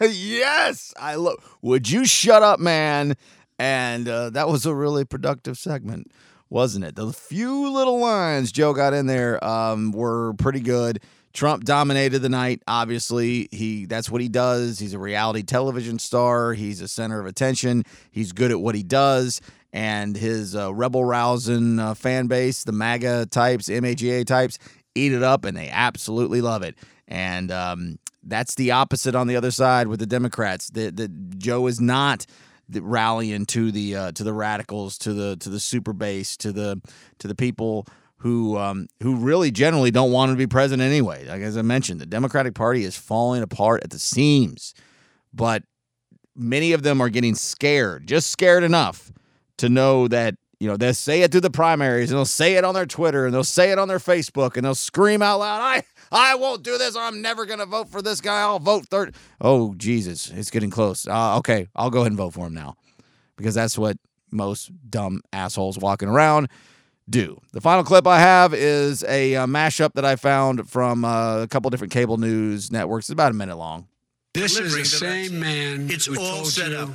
[0.12, 1.36] yes, I love.
[1.62, 3.14] Would you shut up, man?
[3.58, 6.10] And uh, that was a really productive segment,
[6.50, 6.96] wasn't it?
[6.96, 11.00] The few little lines Joe got in there um, were pretty good.
[11.34, 12.62] Trump dominated the night.
[12.66, 14.78] Obviously, he that's what he does.
[14.78, 16.54] He's a reality television star.
[16.54, 17.84] He's a center of attention.
[18.12, 19.40] He's good at what he does.
[19.72, 24.60] And his uh, rebel rousing uh, fan base, the MAGA types, MAGA types,
[24.94, 26.76] eat it up, and they absolutely love it.
[27.08, 30.70] And um, that's the opposite on the other side with the Democrats.
[30.70, 32.26] That Joe is not
[32.72, 36.80] rallying to the uh, to the radicals, to the to the super base, to the
[37.18, 37.88] to the people
[38.24, 41.26] who um, who really generally don't want to be president anyway.
[41.26, 44.72] Like as I mentioned, the Democratic Party is falling apart at the seams,
[45.34, 45.62] but
[46.34, 49.12] many of them are getting scared, just scared enough
[49.58, 52.64] to know that you know they'll say it through the primaries and they'll say it
[52.64, 55.60] on their Twitter and they'll say it on their Facebook and they'll scream out loud,
[55.60, 56.96] "I I won't do this.
[56.96, 58.40] I'm never gonna vote for this guy.
[58.40, 59.14] I'll vote third.
[59.38, 61.06] Oh Jesus, it's getting close.
[61.06, 62.76] Uh, okay, I'll go ahead and vote for him now
[63.36, 63.98] because that's what
[64.30, 66.48] most dumb assholes walking around
[67.08, 67.40] do.
[67.52, 71.48] The final clip I have is a uh, mashup that I found from uh, a
[71.48, 73.06] couple different cable news networks.
[73.06, 73.88] It's about a minute long.
[74.32, 76.90] This is the same man It's who all told set you up.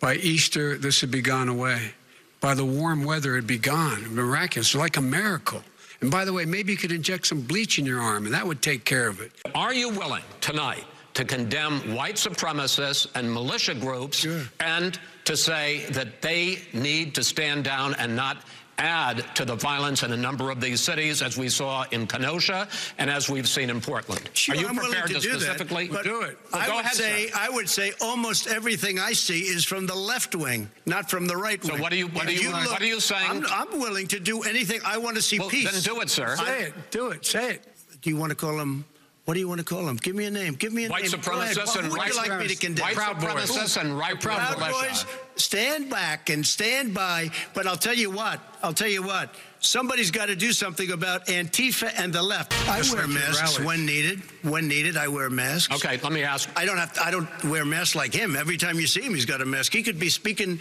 [0.00, 1.92] by Easter this would be gone away.
[2.40, 4.14] By the warm weather, it'd be gone.
[4.14, 5.62] Miraculous, like a miracle.
[6.00, 8.46] And by the way, maybe you could inject some bleach in your arm, and that
[8.46, 9.30] would take care of it.
[9.54, 14.26] Are you willing tonight to condemn white supremacists and militia groups
[14.60, 18.38] and to say that they need to stand down and not
[18.80, 22.66] add to the violence in a number of these cities, as we saw in Kenosha
[22.98, 24.28] and as we've seen in Portland?
[24.32, 25.92] Sure, Are you I'm willing prepared to, to, do specifically that.
[25.92, 26.38] But Do it.
[26.52, 27.38] Well, I go would ahead, say sir.
[27.38, 31.36] I would say almost everything I see is from the left wing, not from the
[31.36, 31.76] right wing.
[31.76, 33.30] So what are you- what If are you- what are you saying?
[33.30, 34.80] I'm, I'm willing to do anything.
[34.84, 35.70] I want to see Well, peace.
[35.70, 36.36] then do it, sir.
[36.36, 36.90] Say it.
[36.90, 37.24] Do it.
[37.26, 37.64] Say it.
[38.00, 38.84] Do you want to call him?
[39.26, 39.96] What do you want to call him?
[39.96, 40.54] Give me a name.
[40.54, 41.12] Give me a White name.
[41.12, 42.82] Supremacists What and would right you like me to condemn?
[42.84, 44.72] white Proud supremacists and right Proud militia.
[44.72, 45.06] Boys,
[45.36, 47.30] stand back and stand by.
[47.54, 48.40] But I'll tell you what.
[48.62, 49.34] I'll tell you what.
[49.60, 52.52] Somebody's got to do something about Antifa and the left.
[52.68, 53.66] I Just wear masks rallies.
[53.66, 54.20] when needed.
[54.42, 55.74] When needed, I wear masks.
[55.74, 56.48] Okay, let me ask.
[56.56, 56.94] I don't have.
[56.94, 58.36] To, I don't wear masks like him.
[58.36, 59.72] Every time you see him, he's got a mask.
[59.74, 60.60] He could be speaking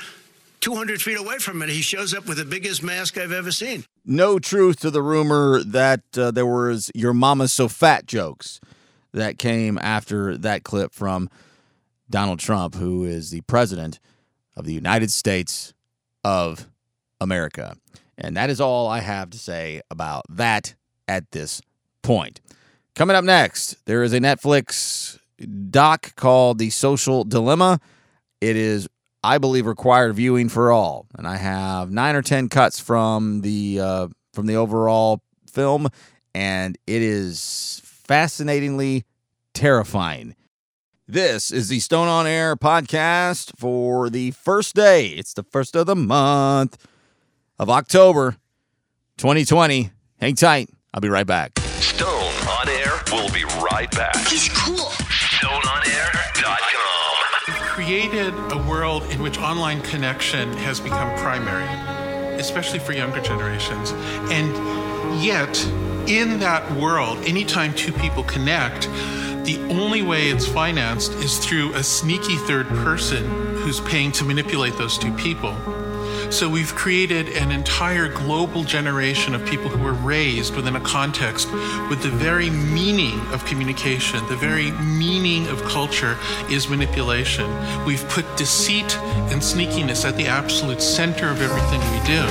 [0.61, 1.69] 200 feet away from it.
[1.69, 3.85] He shows up with the biggest mask I've ever seen.
[4.05, 8.59] No truth to the rumor that uh, there was "Your Mama's So Fat" jokes
[9.13, 11.29] that came after that clip from
[12.09, 13.99] Donald Trump, who is the president
[14.55, 15.73] of the United States
[16.23, 16.67] of
[17.21, 17.75] America.
[18.17, 20.75] And that is all I have to say about that
[21.07, 21.61] at this
[22.01, 22.41] point.
[22.95, 25.19] Coming up next, there is a Netflix
[25.69, 27.79] doc called The Social Dilemma.
[28.41, 28.89] It is,
[29.23, 33.79] I believe, required viewing for all, and I have nine or ten cuts from the
[33.81, 35.89] uh, from the overall film,
[36.33, 39.05] and it is fascinatingly
[39.53, 40.35] terrifying.
[41.07, 45.07] This is the Stone on Air podcast for the first day.
[45.07, 46.77] It's the first of the month
[47.57, 48.37] of October
[49.17, 49.89] 2020.
[50.19, 50.69] Hang tight.
[50.93, 51.57] I'll be right back.
[51.59, 54.15] Stone on Air will be right back.
[54.27, 54.77] He's cool.
[54.77, 56.78] StoneOnAir.com.
[57.89, 61.65] created a world in which online connection has become primary,
[62.39, 63.93] especially for younger generations.
[64.31, 65.59] And yet,
[66.07, 68.83] in that world, anytime two people connect,
[69.43, 73.25] the only way it's financed is through a sneaky third person
[73.55, 75.55] who's paying to manipulate those two people.
[76.31, 81.51] So we've created an entire global generation of people who were raised within a context
[81.89, 86.17] with the very meaning of communication, the very meaning of culture
[86.49, 87.49] is manipulation.
[87.83, 88.95] We've put deceit
[89.31, 92.21] and sneakiness at the absolute center of everything we do.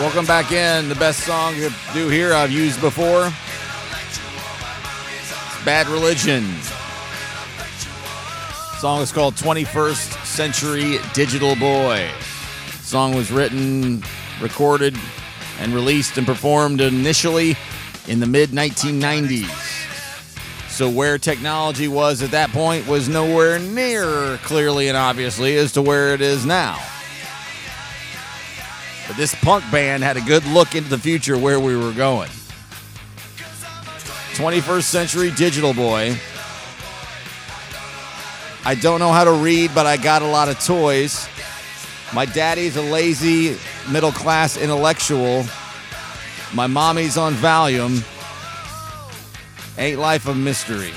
[0.00, 0.88] Welcome back in.
[0.88, 3.32] The best song to do here I've used before.
[5.66, 6.44] Bad Religion.
[8.78, 12.08] song is called 21st Century Digital Boy.
[12.82, 14.00] song was written,
[14.40, 14.96] recorded,
[15.58, 17.56] and released and performed initially
[18.06, 19.50] in the mid 1990s.
[20.70, 25.82] So, where technology was at that point was nowhere near clearly and obviously as to
[25.82, 26.78] where it is now.
[29.08, 32.30] But this punk band had a good look into the future where we were going.
[34.36, 36.14] 21st Century Digital Boy.
[38.66, 41.26] I don't know how to read, but I got a lot of toys.
[42.12, 43.56] My daddy's a lazy
[43.90, 45.46] middle class intellectual.
[46.52, 48.04] My mommy's on Valium.
[49.78, 50.92] Ain't life a mystery?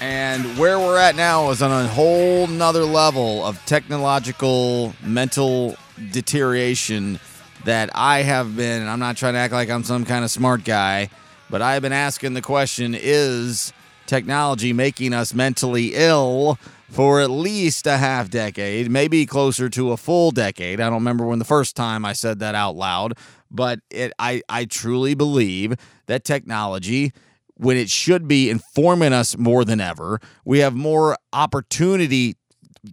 [0.00, 5.76] And where we're at now is on a whole nother level of technological mental
[6.10, 7.20] deterioration
[7.64, 10.64] that I have been, I'm not trying to act like I'm some kind of smart
[10.64, 11.10] guy,
[11.50, 13.72] but I've been asking the question is
[14.06, 16.58] technology making us mentally ill
[16.90, 20.80] for at least a half decade, maybe closer to a full decade?
[20.80, 23.14] I don't remember when the first time I said that out loud,
[23.50, 25.74] but it, I, I truly believe
[26.06, 27.12] that technology
[27.54, 30.20] when it should be informing us more than ever.
[30.44, 32.36] We have more opportunity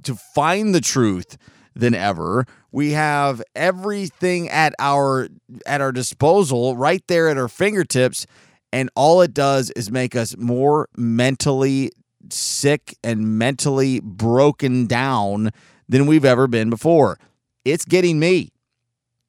[0.03, 1.37] to find the truth
[1.79, 2.45] than ever.
[2.71, 5.29] We have everything at our
[5.65, 8.25] at our disposal right there at our fingertips
[8.71, 11.91] and all it does is make us more mentally
[12.29, 15.51] sick and mentally broken down
[15.87, 17.19] than we've ever been before.
[17.65, 18.49] It's getting me.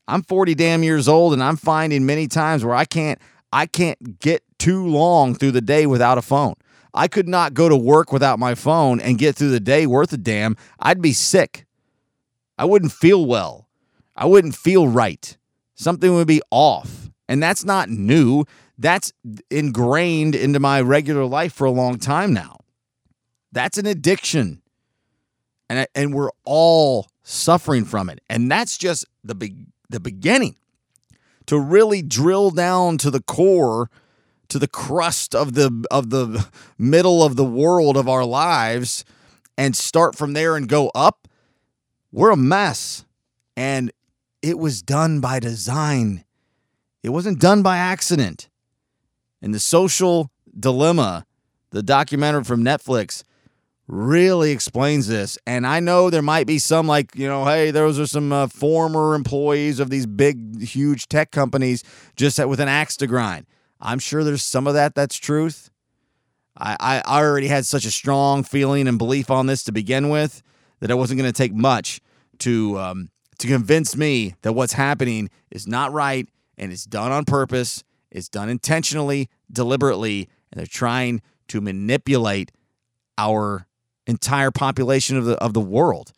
[0.06, 3.18] I'm 40 damn years old and I'm finding many times where I can't
[3.52, 6.54] I can't get too long through the day without a phone.
[6.92, 10.12] I could not go to work without my phone and get through the day worth
[10.12, 10.56] a damn.
[10.78, 11.66] I'd be sick.
[12.60, 13.70] I wouldn't feel well.
[14.14, 15.34] I wouldn't feel right.
[15.76, 17.08] Something would be off.
[17.26, 18.44] And that's not new.
[18.76, 19.14] That's
[19.50, 22.58] ingrained into my regular life for a long time now.
[23.50, 24.60] That's an addiction.
[25.70, 28.20] And and we're all suffering from it.
[28.28, 30.56] And that's just the be- the beginning
[31.46, 33.88] to really drill down to the core
[34.48, 36.46] to the crust of the of the
[36.76, 39.02] middle of the world of our lives
[39.56, 41.26] and start from there and go up
[42.12, 43.04] we're a mess
[43.56, 43.92] and
[44.42, 46.24] it was done by design
[47.02, 48.48] it wasn't done by accident
[49.42, 51.26] and the social dilemma
[51.70, 53.22] the documentary from Netflix
[53.86, 55.36] really explains this.
[55.46, 58.46] And I know there might be some like, you know, hey, those are some uh,
[58.46, 61.82] former employees of these big, huge tech companies
[62.16, 63.46] just with an axe to grind.
[63.80, 65.70] I'm sure there's some of that that's truth.
[66.56, 70.42] I, I already had such a strong feeling and belief on this to begin with
[70.80, 72.00] that it wasn't going to take much
[72.38, 76.28] to um, to convince me that what's happening is not right
[76.58, 77.84] and it's done on purpose.
[78.10, 82.52] It's done intentionally, deliberately, and they're trying to manipulate
[83.16, 83.66] our
[84.06, 86.12] entire population of the of the world,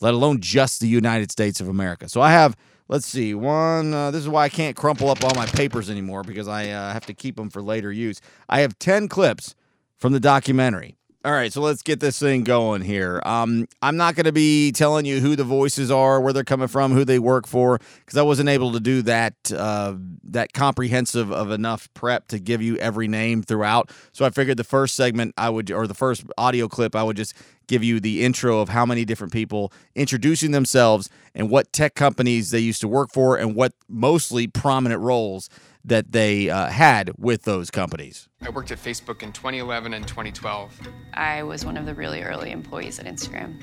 [0.00, 2.08] let alone just the United States of America.
[2.08, 2.56] So I have,
[2.88, 3.92] let's see, one.
[3.92, 6.92] Uh, this is why I can't crumple up all my papers anymore because I uh,
[6.92, 8.20] have to keep them for later use.
[8.48, 9.54] I have ten clips
[9.98, 10.96] from the documentary.
[11.24, 13.22] All right, so let's get this thing going here.
[13.24, 16.66] Um, I'm not going to be telling you who the voices are, where they're coming
[16.66, 19.94] from, who they work for, because I wasn't able to do that uh,
[20.24, 23.92] that comprehensive of enough prep to give you every name throughout.
[24.10, 27.16] So I figured the first segment I would, or the first audio clip, I would
[27.16, 27.34] just
[27.68, 32.50] give you the intro of how many different people introducing themselves and what tech companies
[32.50, 35.48] they used to work for and what mostly prominent roles
[35.84, 38.28] that they uh, had with those companies.
[38.40, 40.88] I worked at Facebook in 2011 and 2012.
[41.14, 43.60] I was one of the really early employees at Instagram.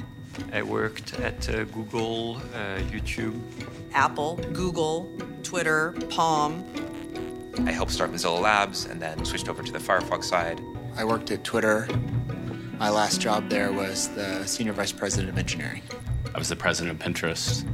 [0.51, 3.39] I worked at uh, Google, uh, YouTube.
[3.93, 5.11] Apple, Google,
[5.43, 6.63] Twitter, Palm.
[7.65, 10.61] I helped start Mozilla Labs and then switched over to the Firefox side.
[10.95, 11.88] I worked at Twitter.
[12.78, 15.82] My last job there was the senior vice president of engineering.
[16.34, 17.65] I was the president of Pinterest.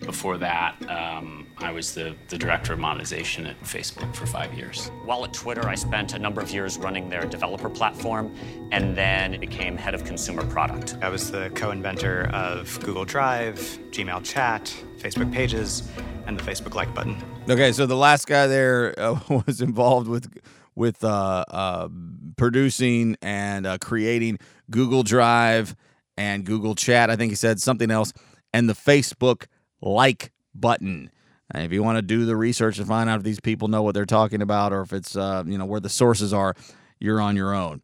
[0.00, 4.90] Before that, um, I was the, the director of monetization at Facebook for five years.
[5.06, 8.36] While at Twitter, I spent a number of years running their developer platform
[8.70, 10.98] and then became head of consumer product.
[11.00, 13.56] I was the co inventor of Google Drive,
[13.92, 15.88] Gmail Chat, Facebook Pages,
[16.26, 17.16] and the Facebook like button.
[17.48, 20.30] Okay, so the last guy there uh, was involved with
[20.74, 21.88] with uh, uh,
[22.36, 24.38] producing and uh, creating
[24.70, 25.74] Google Drive
[26.18, 27.08] and Google Chat.
[27.08, 28.12] I think he said something else,
[28.52, 29.46] and the Facebook
[29.80, 31.10] like button.
[31.50, 33.82] And if you want to do the research and find out if these people know
[33.82, 36.54] what they're talking about or if it's uh, you know where the sources are,
[36.98, 37.82] you're on your own.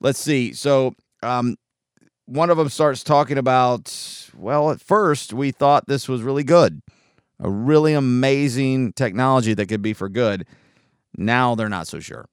[0.00, 0.52] Let's see.
[0.52, 1.56] So um,
[2.26, 4.30] one of them starts talking about.
[4.34, 6.80] Well, at first we thought this was really good,
[7.38, 10.46] a really amazing technology that could be for good.
[11.16, 12.26] Now they're not so sure.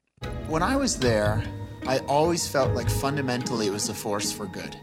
[0.47, 1.43] When I was there,
[1.85, 4.75] I always felt like fundamentally it was a force for good.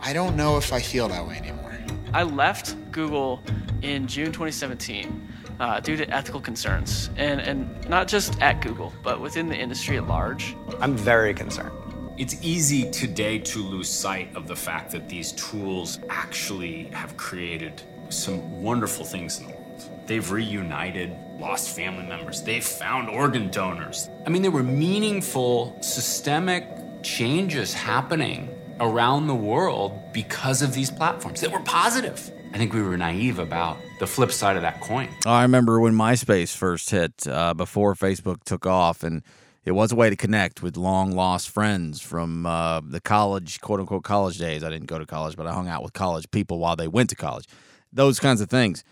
[0.00, 1.71] I don't know if I feel that way anymore.
[2.14, 3.42] I left Google
[3.80, 9.18] in June 2017 uh, due to ethical concerns, and, and not just at Google, but
[9.18, 10.54] within the industry at large.
[10.78, 11.72] I'm very concerned.
[12.18, 17.80] It's easy today to lose sight of the fact that these tools actually have created
[18.10, 20.06] some wonderful things in the world.
[20.06, 24.10] They've reunited lost family members, they've found organ donors.
[24.26, 26.68] I mean, there were meaningful systemic
[27.02, 28.50] changes happening
[28.80, 32.30] around the world because of these platforms that were positive.
[32.52, 35.08] I think we were naive about the flip side of that coin.
[35.24, 39.22] I remember when MySpace first hit uh, before Facebook took off, and
[39.64, 43.80] it was a way to connect with long lost friends from uh, the college, quote
[43.80, 44.62] unquote, college days.
[44.62, 47.10] I didn't go to college, but I hung out with college people while they went
[47.10, 47.46] to college.
[47.92, 48.84] Those kinds of things.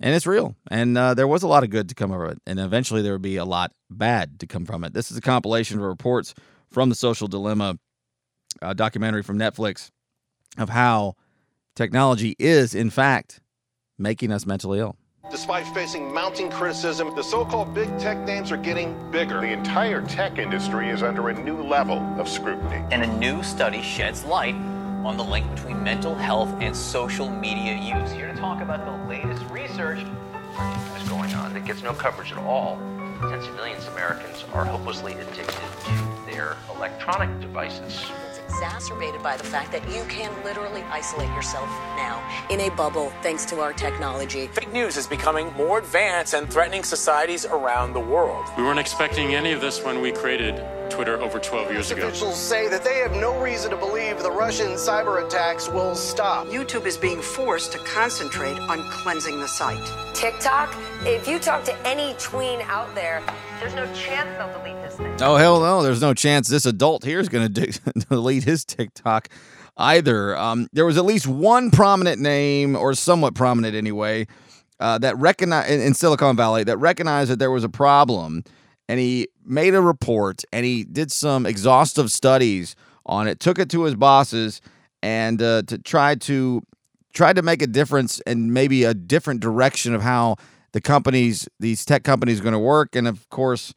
[0.00, 0.56] And it's real.
[0.70, 2.38] And uh, there was a lot of good to come of it.
[2.46, 4.92] And eventually there would be a lot bad to come from it.
[4.92, 6.34] This is a compilation of reports
[6.70, 7.78] from the Social Dilemma
[8.62, 9.90] uh, documentary from Netflix
[10.58, 11.14] of how
[11.74, 13.40] technology is, in fact,
[13.98, 14.96] making us mentally ill.
[15.30, 19.40] Despite facing mounting criticism, the so called big tech names are getting bigger.
[19.40, 22.84] The entire tech industry is under a new level of scrutiny.
[22.92, 24.54] And a new study sheds light
[25.04, 28.12] on the link between mental health and social media use.
[28.12, 32.38] Here to talk about the latest research is going on that gets no coverage at
[32.38, 32.78] all.
[33.20, 38.10] Tens of millions of Americans are hopelessly addicted to their electronic devices.
[38.48, 43.12] It's exacerbated by the fact that you can literally isolate yourself now in a bubble
[43.22, 44.46] thanks to our technology.
[44.48, 48.46] Fake news is becoming more advanced and threatening societies around the world.
[48.56, 52.06] We weren't expecting any of this when we created Twitter over 12 years ago.
[52.06, 56.46] Officials say that they have no reason to believe the Russian cyber attacks will stop.
[56.46, 59.84] YouTube is being forced to concentrate on cleansing the site.
[60.14, 60.74] TikTok,
[61.04, 63.22] if you talk to any tween out there,
[63.58, 65.16] there's no chance they'll delete this thing.
[65.20, 65.82] Oh, hell no.
[65.82, 69.28] There's no chance this adult here is going to delete his TikTok
[69.76, 70.36] either.
[70.36, 74.26] Um, there was at least one prominent name, or somewhat prominent anyway,
[74.80, 78.44] uh, that recognized in, Silicon Valley that recognized that there was a problem,
[78.88, 83.70] and he made a report and he did some exhaustive studies on it, took it
[83.70, 84.60] to his bosses,
[85.02, 86.62] and uh, to try to
[87.12, 90.36] try to make a difference and maybe a different direction of how
[90.72, 92.94] the companies, these tech companies, are going to work.
[92.94, 93.72] And of course,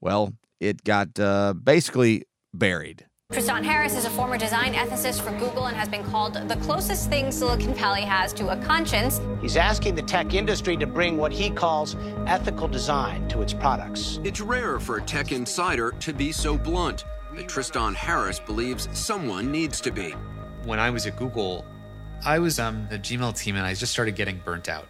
[0.00, 3.06] well, it got uh, basically buried.
[3.30, 7.10] Tristan Harris is a former design ethicist for Google and has been called the closest
[7.10, 9.20] thing Silicon Valley has to a conscience.
[9.42, 11.94] He's asking the tech industry to bring what he calls
[12.26, 14.18] ethical design to its products.
[14.24, 17.04] It's rare for a tech insider to be so blunt,
[17.34, 20.12] but Tristan Harris believes someone needs to be.
[20.64, 21.66] When I was at Google,
[22.24, 24.88] I was on the Gmail team and I just started getting burnt out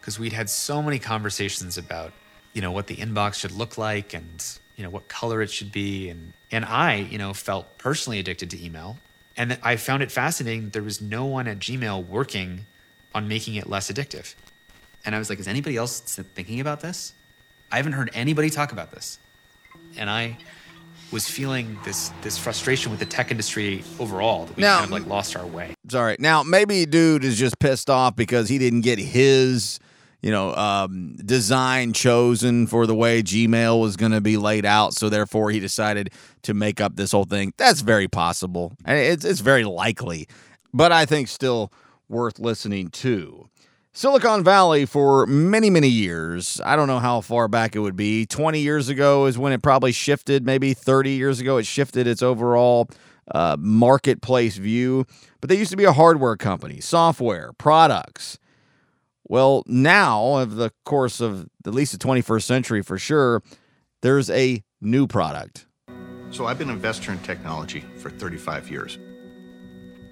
[0.00, 2.14] because we'd had so many conversations about,
[2.54, 4.42] you know, what the inbox should look like and,
[4.76, 6.08] you know, what color it should be.
[6.08, 8.98] And, and I, you know, felt personally addicted to email.
[9.36, 10.64] And I found it fascinating.
[10.64, 12.66] that There was no one at Gmail working
[13.14, 14.34] on making it less addictive.
[15.04, 17.12] And I was like, is anybody else thinking about this?
[17.70, 19.18] I haven't heard anybody talk about this.
[19.96, 20.36] And I
[21.12, 24.90] was feeling this this frustration with the tech industry overall that we Now- kind of
[24.90, 25.74] like lost our way.
[25.88, 26.16] Sorry.
[26.18, 29.78] Now, maybe dude is just pissed off because he didn't get his,
[30.24, 34.94] you know, um, design chosen for the way Gmail was going to be laid out.
[34.94, 36.14] So therefore, he decided
[36.44, 37.52] to make up this whole thing.
[37.58, 38.72] That's very possible.
[38.86, 40.26] It's it's very likely,
[40.72, 41.70] but I think still
[42.08, 43.50] worth listening to.
[43.92, 46.58] Silicon Valley for many, many years.
[46.64, 48.24] I don't know how far back it would be.
[48.24, 50.46] 20 years ago is when it probably shifted.
[50.46, 52.88] Maybe 30 years ago, it shifted its overall
[53.30, 55.04] uh, marketplace view.
[55.42, 58.38] But they used to be a hardware company, software, products.
[59.26, 63.42] Well, now, of the course of at least the 21st century for sure,
[64.02, 65.66] there's a new product.
[66.30, 68.98] So I've been an investor in technology for 35 years.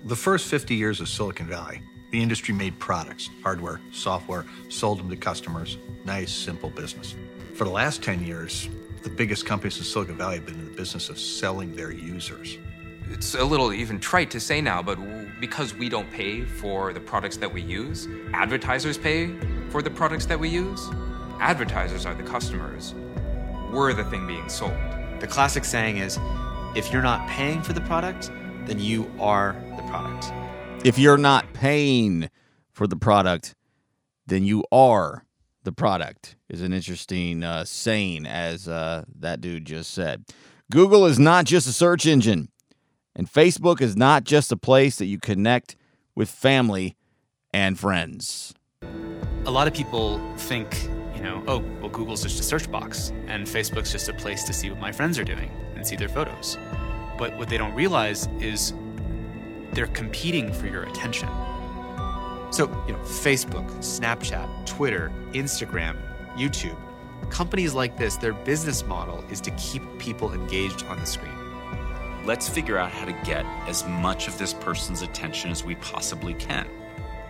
[0.07, 5.11] The first 50 years of Silicon Valley, the industry made products, hardware, software, sold them
[5.11, 5.79] to customers.
[6.05, 7.15] Nice, simple business.
[7.55, 8.69] For the last 10 years,
[9.03, 12.57] the biggest companies in Silicon Valley have been in the business of selling their users.
[13.13, 14.99] It's a little even trite to say now, but
[15.39, 19.37] because we don't pay for the products that we use, advertisers pay
[19.69, 20.89] for the products that we use.
[21.39, 22.95] Advertisers are the customers.
[23.71, 24.73] We're the thing being sold.
[25.21, 26.19] The classic saying is
[26.75, 28.31] if you're not paying for the product,
[28.65, 30.33] then you are the product.
[30.87, 32.31] If you're not paying
[32.71, 33.55] for the product,
[34.27, 35.27] then you are
[35.65, 40.25] the product, is an interesting uh, saying, as uh, that dude just said.
[40.71, 42.49] Google is not just a search engine.
[43.15, 45.77] And Facebook is not just a place that you connect
[46.15, 46.97] with family
[47.53, 48.55] and friends.
[49.45, 53.47] A lot of people think, you know, oh, well, Google's just a search box, and
[53.47, 56.57] Facebook's just a place to see what my friends are doing and see their photos.
[57.19, 58.73] But what they don't realize is
[59.73, 61.29] they're competing for your attention.
[62.51, 65.97] So, you know, Facebook, Snapchat, Twitter, Instagram,
[66.37, 66.79] YouTube,
[67.31, 71.42] companies like this, their business model is to keep people engaged on the screen.
[72.25, 76.35] Let's figure out how to get as much of this person's attention as we possibly
[76.35, 76.69] can.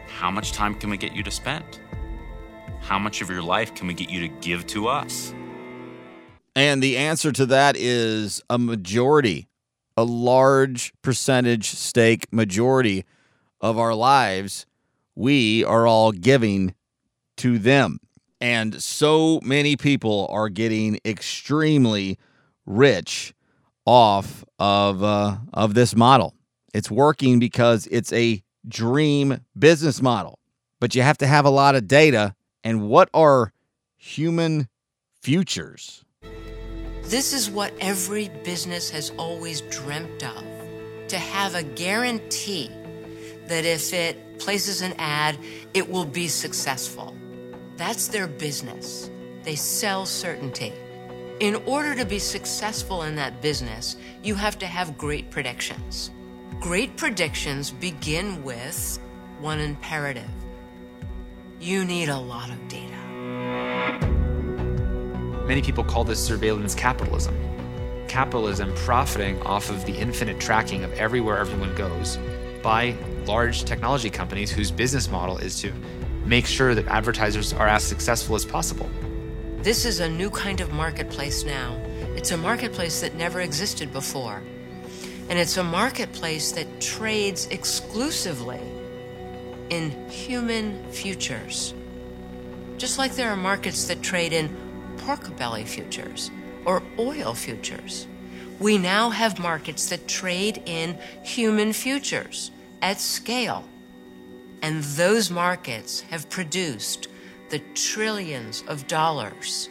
[0.07, 1.65] How much time can we get you to spend?
[2.81, 5.33] How much of your life can we get you to give to us?
[6.55, 9.49] And the answer to that is a majority,
[9.97, 13.07] a large percentage stake majority
[13.63, 14.67] of our lives,
[15.15, 16.75] we are all giving
[17.39, 17.99] to them.
[18.43, 22.19] And so many people are getting extremely
[22.67, 23.33] rich
[23.85, 26.35] off of uh, of this model.
[26.75, 30.39] It's working because it's a dream business model,
[30.81, 32.35] but you have to have a lot of data.
[32.65, 33.53] And what are
[33.97, 34.69] human
[35.21, 36.05] futures?
[37.03, 40.45] This is what every business has always dreamt of
[41.09, 42.71] to have a guarantee
[43.49, 45.37] that if it places an ad,
[45.75, 47.15] it will be successful.
[47.77, 49.11] That's their business.
[49.43, 50.73] They sell certainty.
[51.41, 56.11] In order to be successful in that business, you have to have great predictions.
[56.61, 58.99] Great predictions begin with
[59.41, 60.31] one imperative
[61.63, 62.97] you need a lot of data.
[65.47, 67.39] Many people call this surveillance capitalism.
[68.09, 72.19] Capitalism profiting off of the infinite tracking of everywhere everyone goes
[72.65, 75.73] by large technology companies whose business model is to
[76.25, 78.91] make sure that advertisers are as successful as possible.
[79.63, 81.81] This is a new kind of marketplace now.
[82.17, 84.43] It's a marketplace that never existed before.
[85.29, 88.59] And it's a marketplace that trades exclusively
[89.71, 91.75] in human futures.
[92.77, 94.49] Just like there are markets that trade in
[94.97, 96.33] pork belly futures
[96.65, 98.09] or oil futures.
[98.59, 102.51] We now have markets that trade in human futures
[102.83, 103.65] at scale.
[104.61, 107.07] And those markets have produced
[107.53, 109.69] the trillions of dollars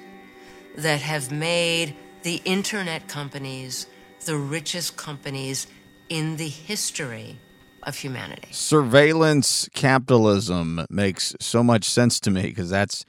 [0.76, 3.88] that have made the internet companies
[4.26, 5.66] the richest companies
[6.08, 7.40] in the history
[7.82, 8.48] of humanity.
[8.52, 13.04] Surveillance capitalism makes so much sense to me because that's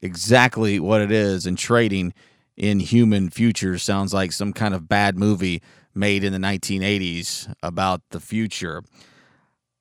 [0.00, 1.44] exactly what it is.
[1.44, 2.14] And trading
[2.56, 5.60] in human futures sounds like some kind of bad movie
[5.96, 8.84] made in the 1980s about the future.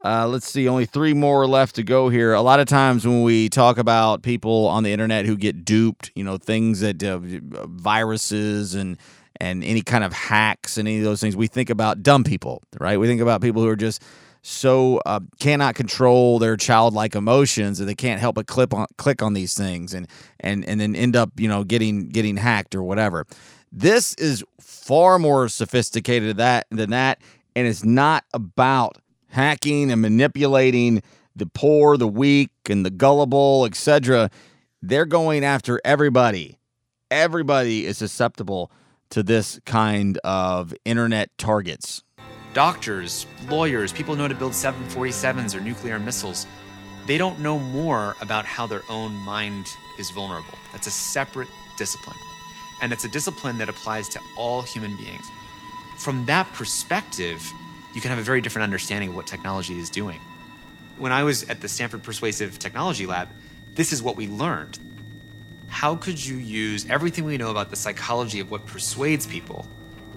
[0.06, 2.34] Uh, let's see, only three more left to go here.
[2.34, 6.12] A lot of times when we talk about people on the internet who get duped,
[6.14, 7.20] you know, things that uh,
[7.66, 8.98] viruses and
[9.42, 12.62] and any kind of hacks and any of those things, we think about dumb people,
[12.80, 13.00] right?
[13.00, 14.04] We think about people who are just
[14.44, 19.24] so uh, cannot control their childlike emotions that they can't help but click on click
[19.24, 20.08] on these things and
[20.40, 23.26] and and then end up you know getting getting hacked or whatever.
[23.72, 27.22] This is far more sophisticated that than that,
[27.56, 29.00] and it's not about
[29.36, 31.04] hacking and manipulating
[31.36, 34.30] the poor, the weak, and the gullible, etc.
[34.82, 36.58] They're going after everybody.
[37.12, 38.72] Everybody is susceptible
[39.10, 42.02] to this kind of internet targets.
[42.54, 46.48] Doctors, lawyers, people know to build 747s or nuclear missiles.
[47.06, 49.66] They don't know more about how their own mind
[50.00, 50.58] is vulnerable.
[50.72, 52.16] That's a separate discipline.
[52.82, 55.26] And it's a discipline that applies to all human beings.
[55.98, 57.42] From that perspective,
[57.96, 60.20] you can have a very different understanding of what technology is doing.
[60.98, 63.30] When I was at the Stanford Persuasive Technology Lab,
[63.76, 64.80] this is what we learned.
[65.68, 69.68] How could you use everything we know about the psychology of what persuades people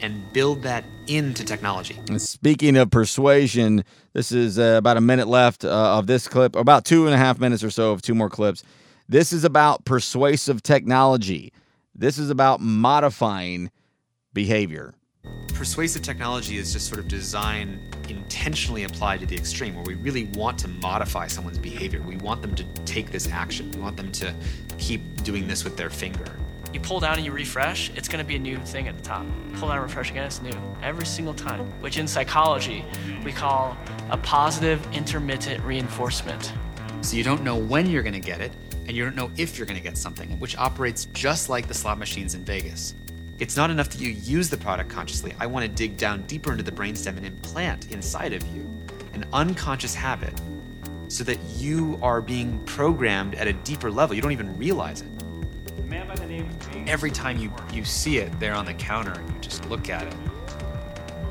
[0.01, 2.01] and build that into technology?
[2.09, 6.57] And speaking of persuasion, this is uh, about a minute left uh, of this clip,
[6.57, 8.63] about two and a half minutes or so of two more clips.
[9.09, 11.53] This is about persuasive technology.
[11.95, 13.71] This is about modifying
[14.33, 14.95] behavior.
[15.59, 20.25] Persuasive technology is just sort of design intentionally applied to the extreme, where we really
[20.35, 22.01] want to modify someone's behavior.
[22.01, 23.69] We want them to take this action.
[23.73, 24.33] We want them to
[24.79, 26.27] keep doing this with their finger.
[26.73, 29.03] You pull down and you refresh, it's going to be a new thing at the
[29.03, 29.27] top.
[29.55, 30.53] Pull down and refresh again, it's new.
[30.81, 31.67] Every single time.
[31.81, 32.85] Which in psychology,
[33.25, 33.77] we call
[34.11, 36.53] a positive intermittent reinforcement.
[37.01, 38.53] So you don't know when you're going to get it,
[38.87, 41.75] and you don't know if you're going to get something, which operates just like the
[41.75, 42.95] slot machines in Vegas.
[43.39, 45.33] It's not enough that you use the product consciously.
[45.39, 48.69] I want to dig down deeper into the brainstem and implant inside of you
[49.15, 50.35] an unconscious habit
[51.07, 54.17] so that you are being programmed at a deeper level.
[54.17, 55.09] You don't even realize it.
[56.87, 60.07] Every time you, you see it there on the counter and you just look at
[60.07, 60.15] it,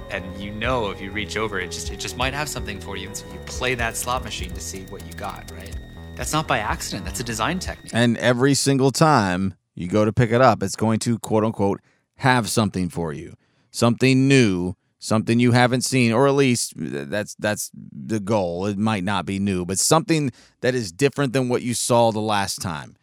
[0.10, 2.96] and you know if you reach over it just it just might have something for
[2.96, 5.76] you and so you play that slot machine to see what you got right
[6.16, 10.12] that's not by accident that's a design technique And every single time you go to
[10.12, 11.82] pick it up, it's going to quote unquote
[12.18, 13.36] have something for you.
[13.72, 18.66] Something new, something you haven't seen, or at least that's that's the goal.
[18.66, 22.20] It might not be new, but something that is different than what you saw the
[22.20, 22.96] last time.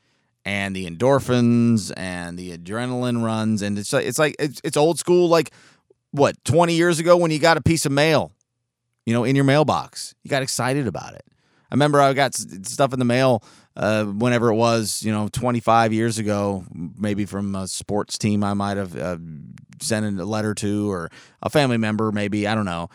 [0.45, 4.99] And the endorphins and the adrenaline runs, and it's like it's like it's, it's old
[4.99, 5.53] school, like
[6.11, 8.33] what twenty years ago when you got a piece of mail,
[9.07, 11.25] you know, in your mailbox, you got excited about it.
[11.75, 13.43] I remember I got stuff in the mail
[13.75, 18.55] uh, whenever it was, you know, 25 years ago, maybe from a sports team I
[18.55, 19.17] might have uh,
[19.81, 21.11] sent a letter to or
[21.43, 22.91] a family member, maybe, I don't know.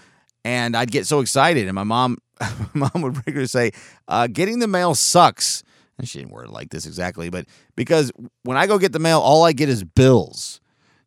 [0.45, 1.67] And I'd get so excited.
[1.67, 2.19] And my mom,
[2.73, 3.71] my mom would regularly say,
[4.07, 5.61] uh, getting the mail sucks.
[5.97, 8.13] And she didn't word it like this exactly, but because
[8.43, 10.61] when I go get the mail, all I get is bills.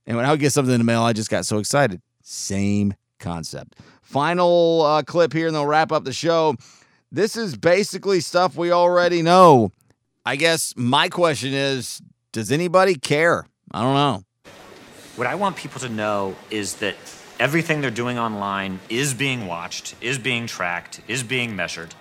[0.07, 2.03] And when I would get something in the mail, I just got so excited.
[2.23, 3.79] Same concept.
[4.03, 6.55] Final uh, clip here, and they'll wrap up the show.
[7.15, 9.71] This is basically stuff we already know.
[10.25, 12.01] I guess my question is
[12.33, 13.45] does anybody care?
[13.71, 14.25] I don't know.
[15.17, 16.97] What I want people to know is that
[17.39, 21.95] everything they're doing online is being watched, is being tracked, is being measured.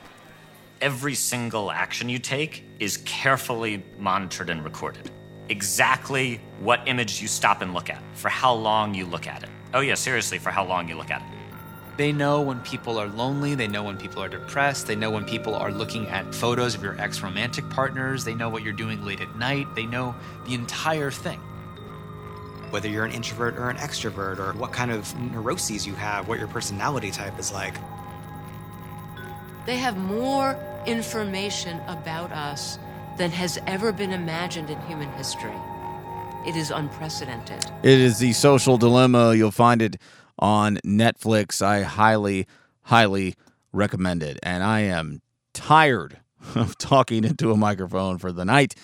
[0.79, 5.11] Every single action you take is carefully monitored and recorded.
[5.49, 9.49] Exactly what image you stop and look at, for how long you look at it.
[9.73, 11.40] Oh, yeah, seriously, for how long you look at it.
[12.01, 13.53] They know when people are lonely.
[13.53, 14.87] They know when people are depressed.
[14.87, 18.25] They know when people are looking at photos of your ex romantic partners.
[18.25, 19.67] They know what you're doing late at night.
[19.75, 20.15] They know
[20.47, 21.37] the entire thing.
[22.71, 26.39] Whether you're an introvert or an extrovert, or what kind of neuroses you have, what
[26.39, 27.75] your personality type is like.
[29.67, 32.79] They have more information about us
[33.19, 35.53] than has ever been imagined in human history.
[36.47, 37.63] It is unprecedented.
[37.83, 39.35] It is the social dilemma.
[39.35, 39.97] You'll find it
[40.39, 41.61] on Netflix.
[41.61, 42.47] I highly,
[42.83, 43.35] highly
[43.71, 44.39] recommend it.
[44.43, 45.21] And I am
[45.53, 46.19] tired
[46.55, 48.75] of talking into a microphone for the night,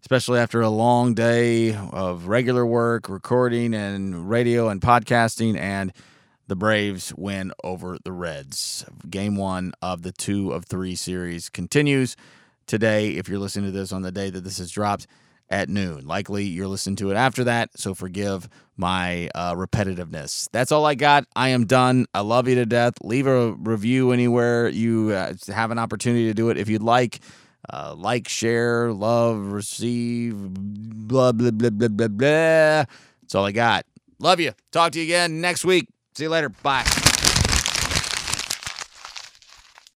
[0.00, 5.58] especially after a long day of regular work, recording, and radio and podcasting.
[5.58, 5.92] And
[6.48, 8.84] the Braves win over the Reds.
[9.08, 12.16] Game one of the two of three series continues
[12.66, 13.10] today.
[13.10, 15.06] If you're listening to this on the day that this is dropped
[15.50, 17.70] at noon, likely you're listening to it after that.
[17.76, 20.48] So forgive my uh, repetitiveness.
[20.52, 21.24] That's all I got.
[21.34, 22.06] I am done.
[22.14, 22.94] I love you to death.
[23.02, 27.20] Leave a review anywhere you uh, have an opportunity to do it if you'd like.
[27.70, 32.84] Uh, like, share, love, receive, blah, blah, blah, blah, blah, blah.
[33.22, 33.84] That's all I got.
[34.18, 34.52] Love you.
[34.72, 35.88] Talk to you again next week.
[36.14, 36.48] See you later.
[36.48, 36.84] Bye.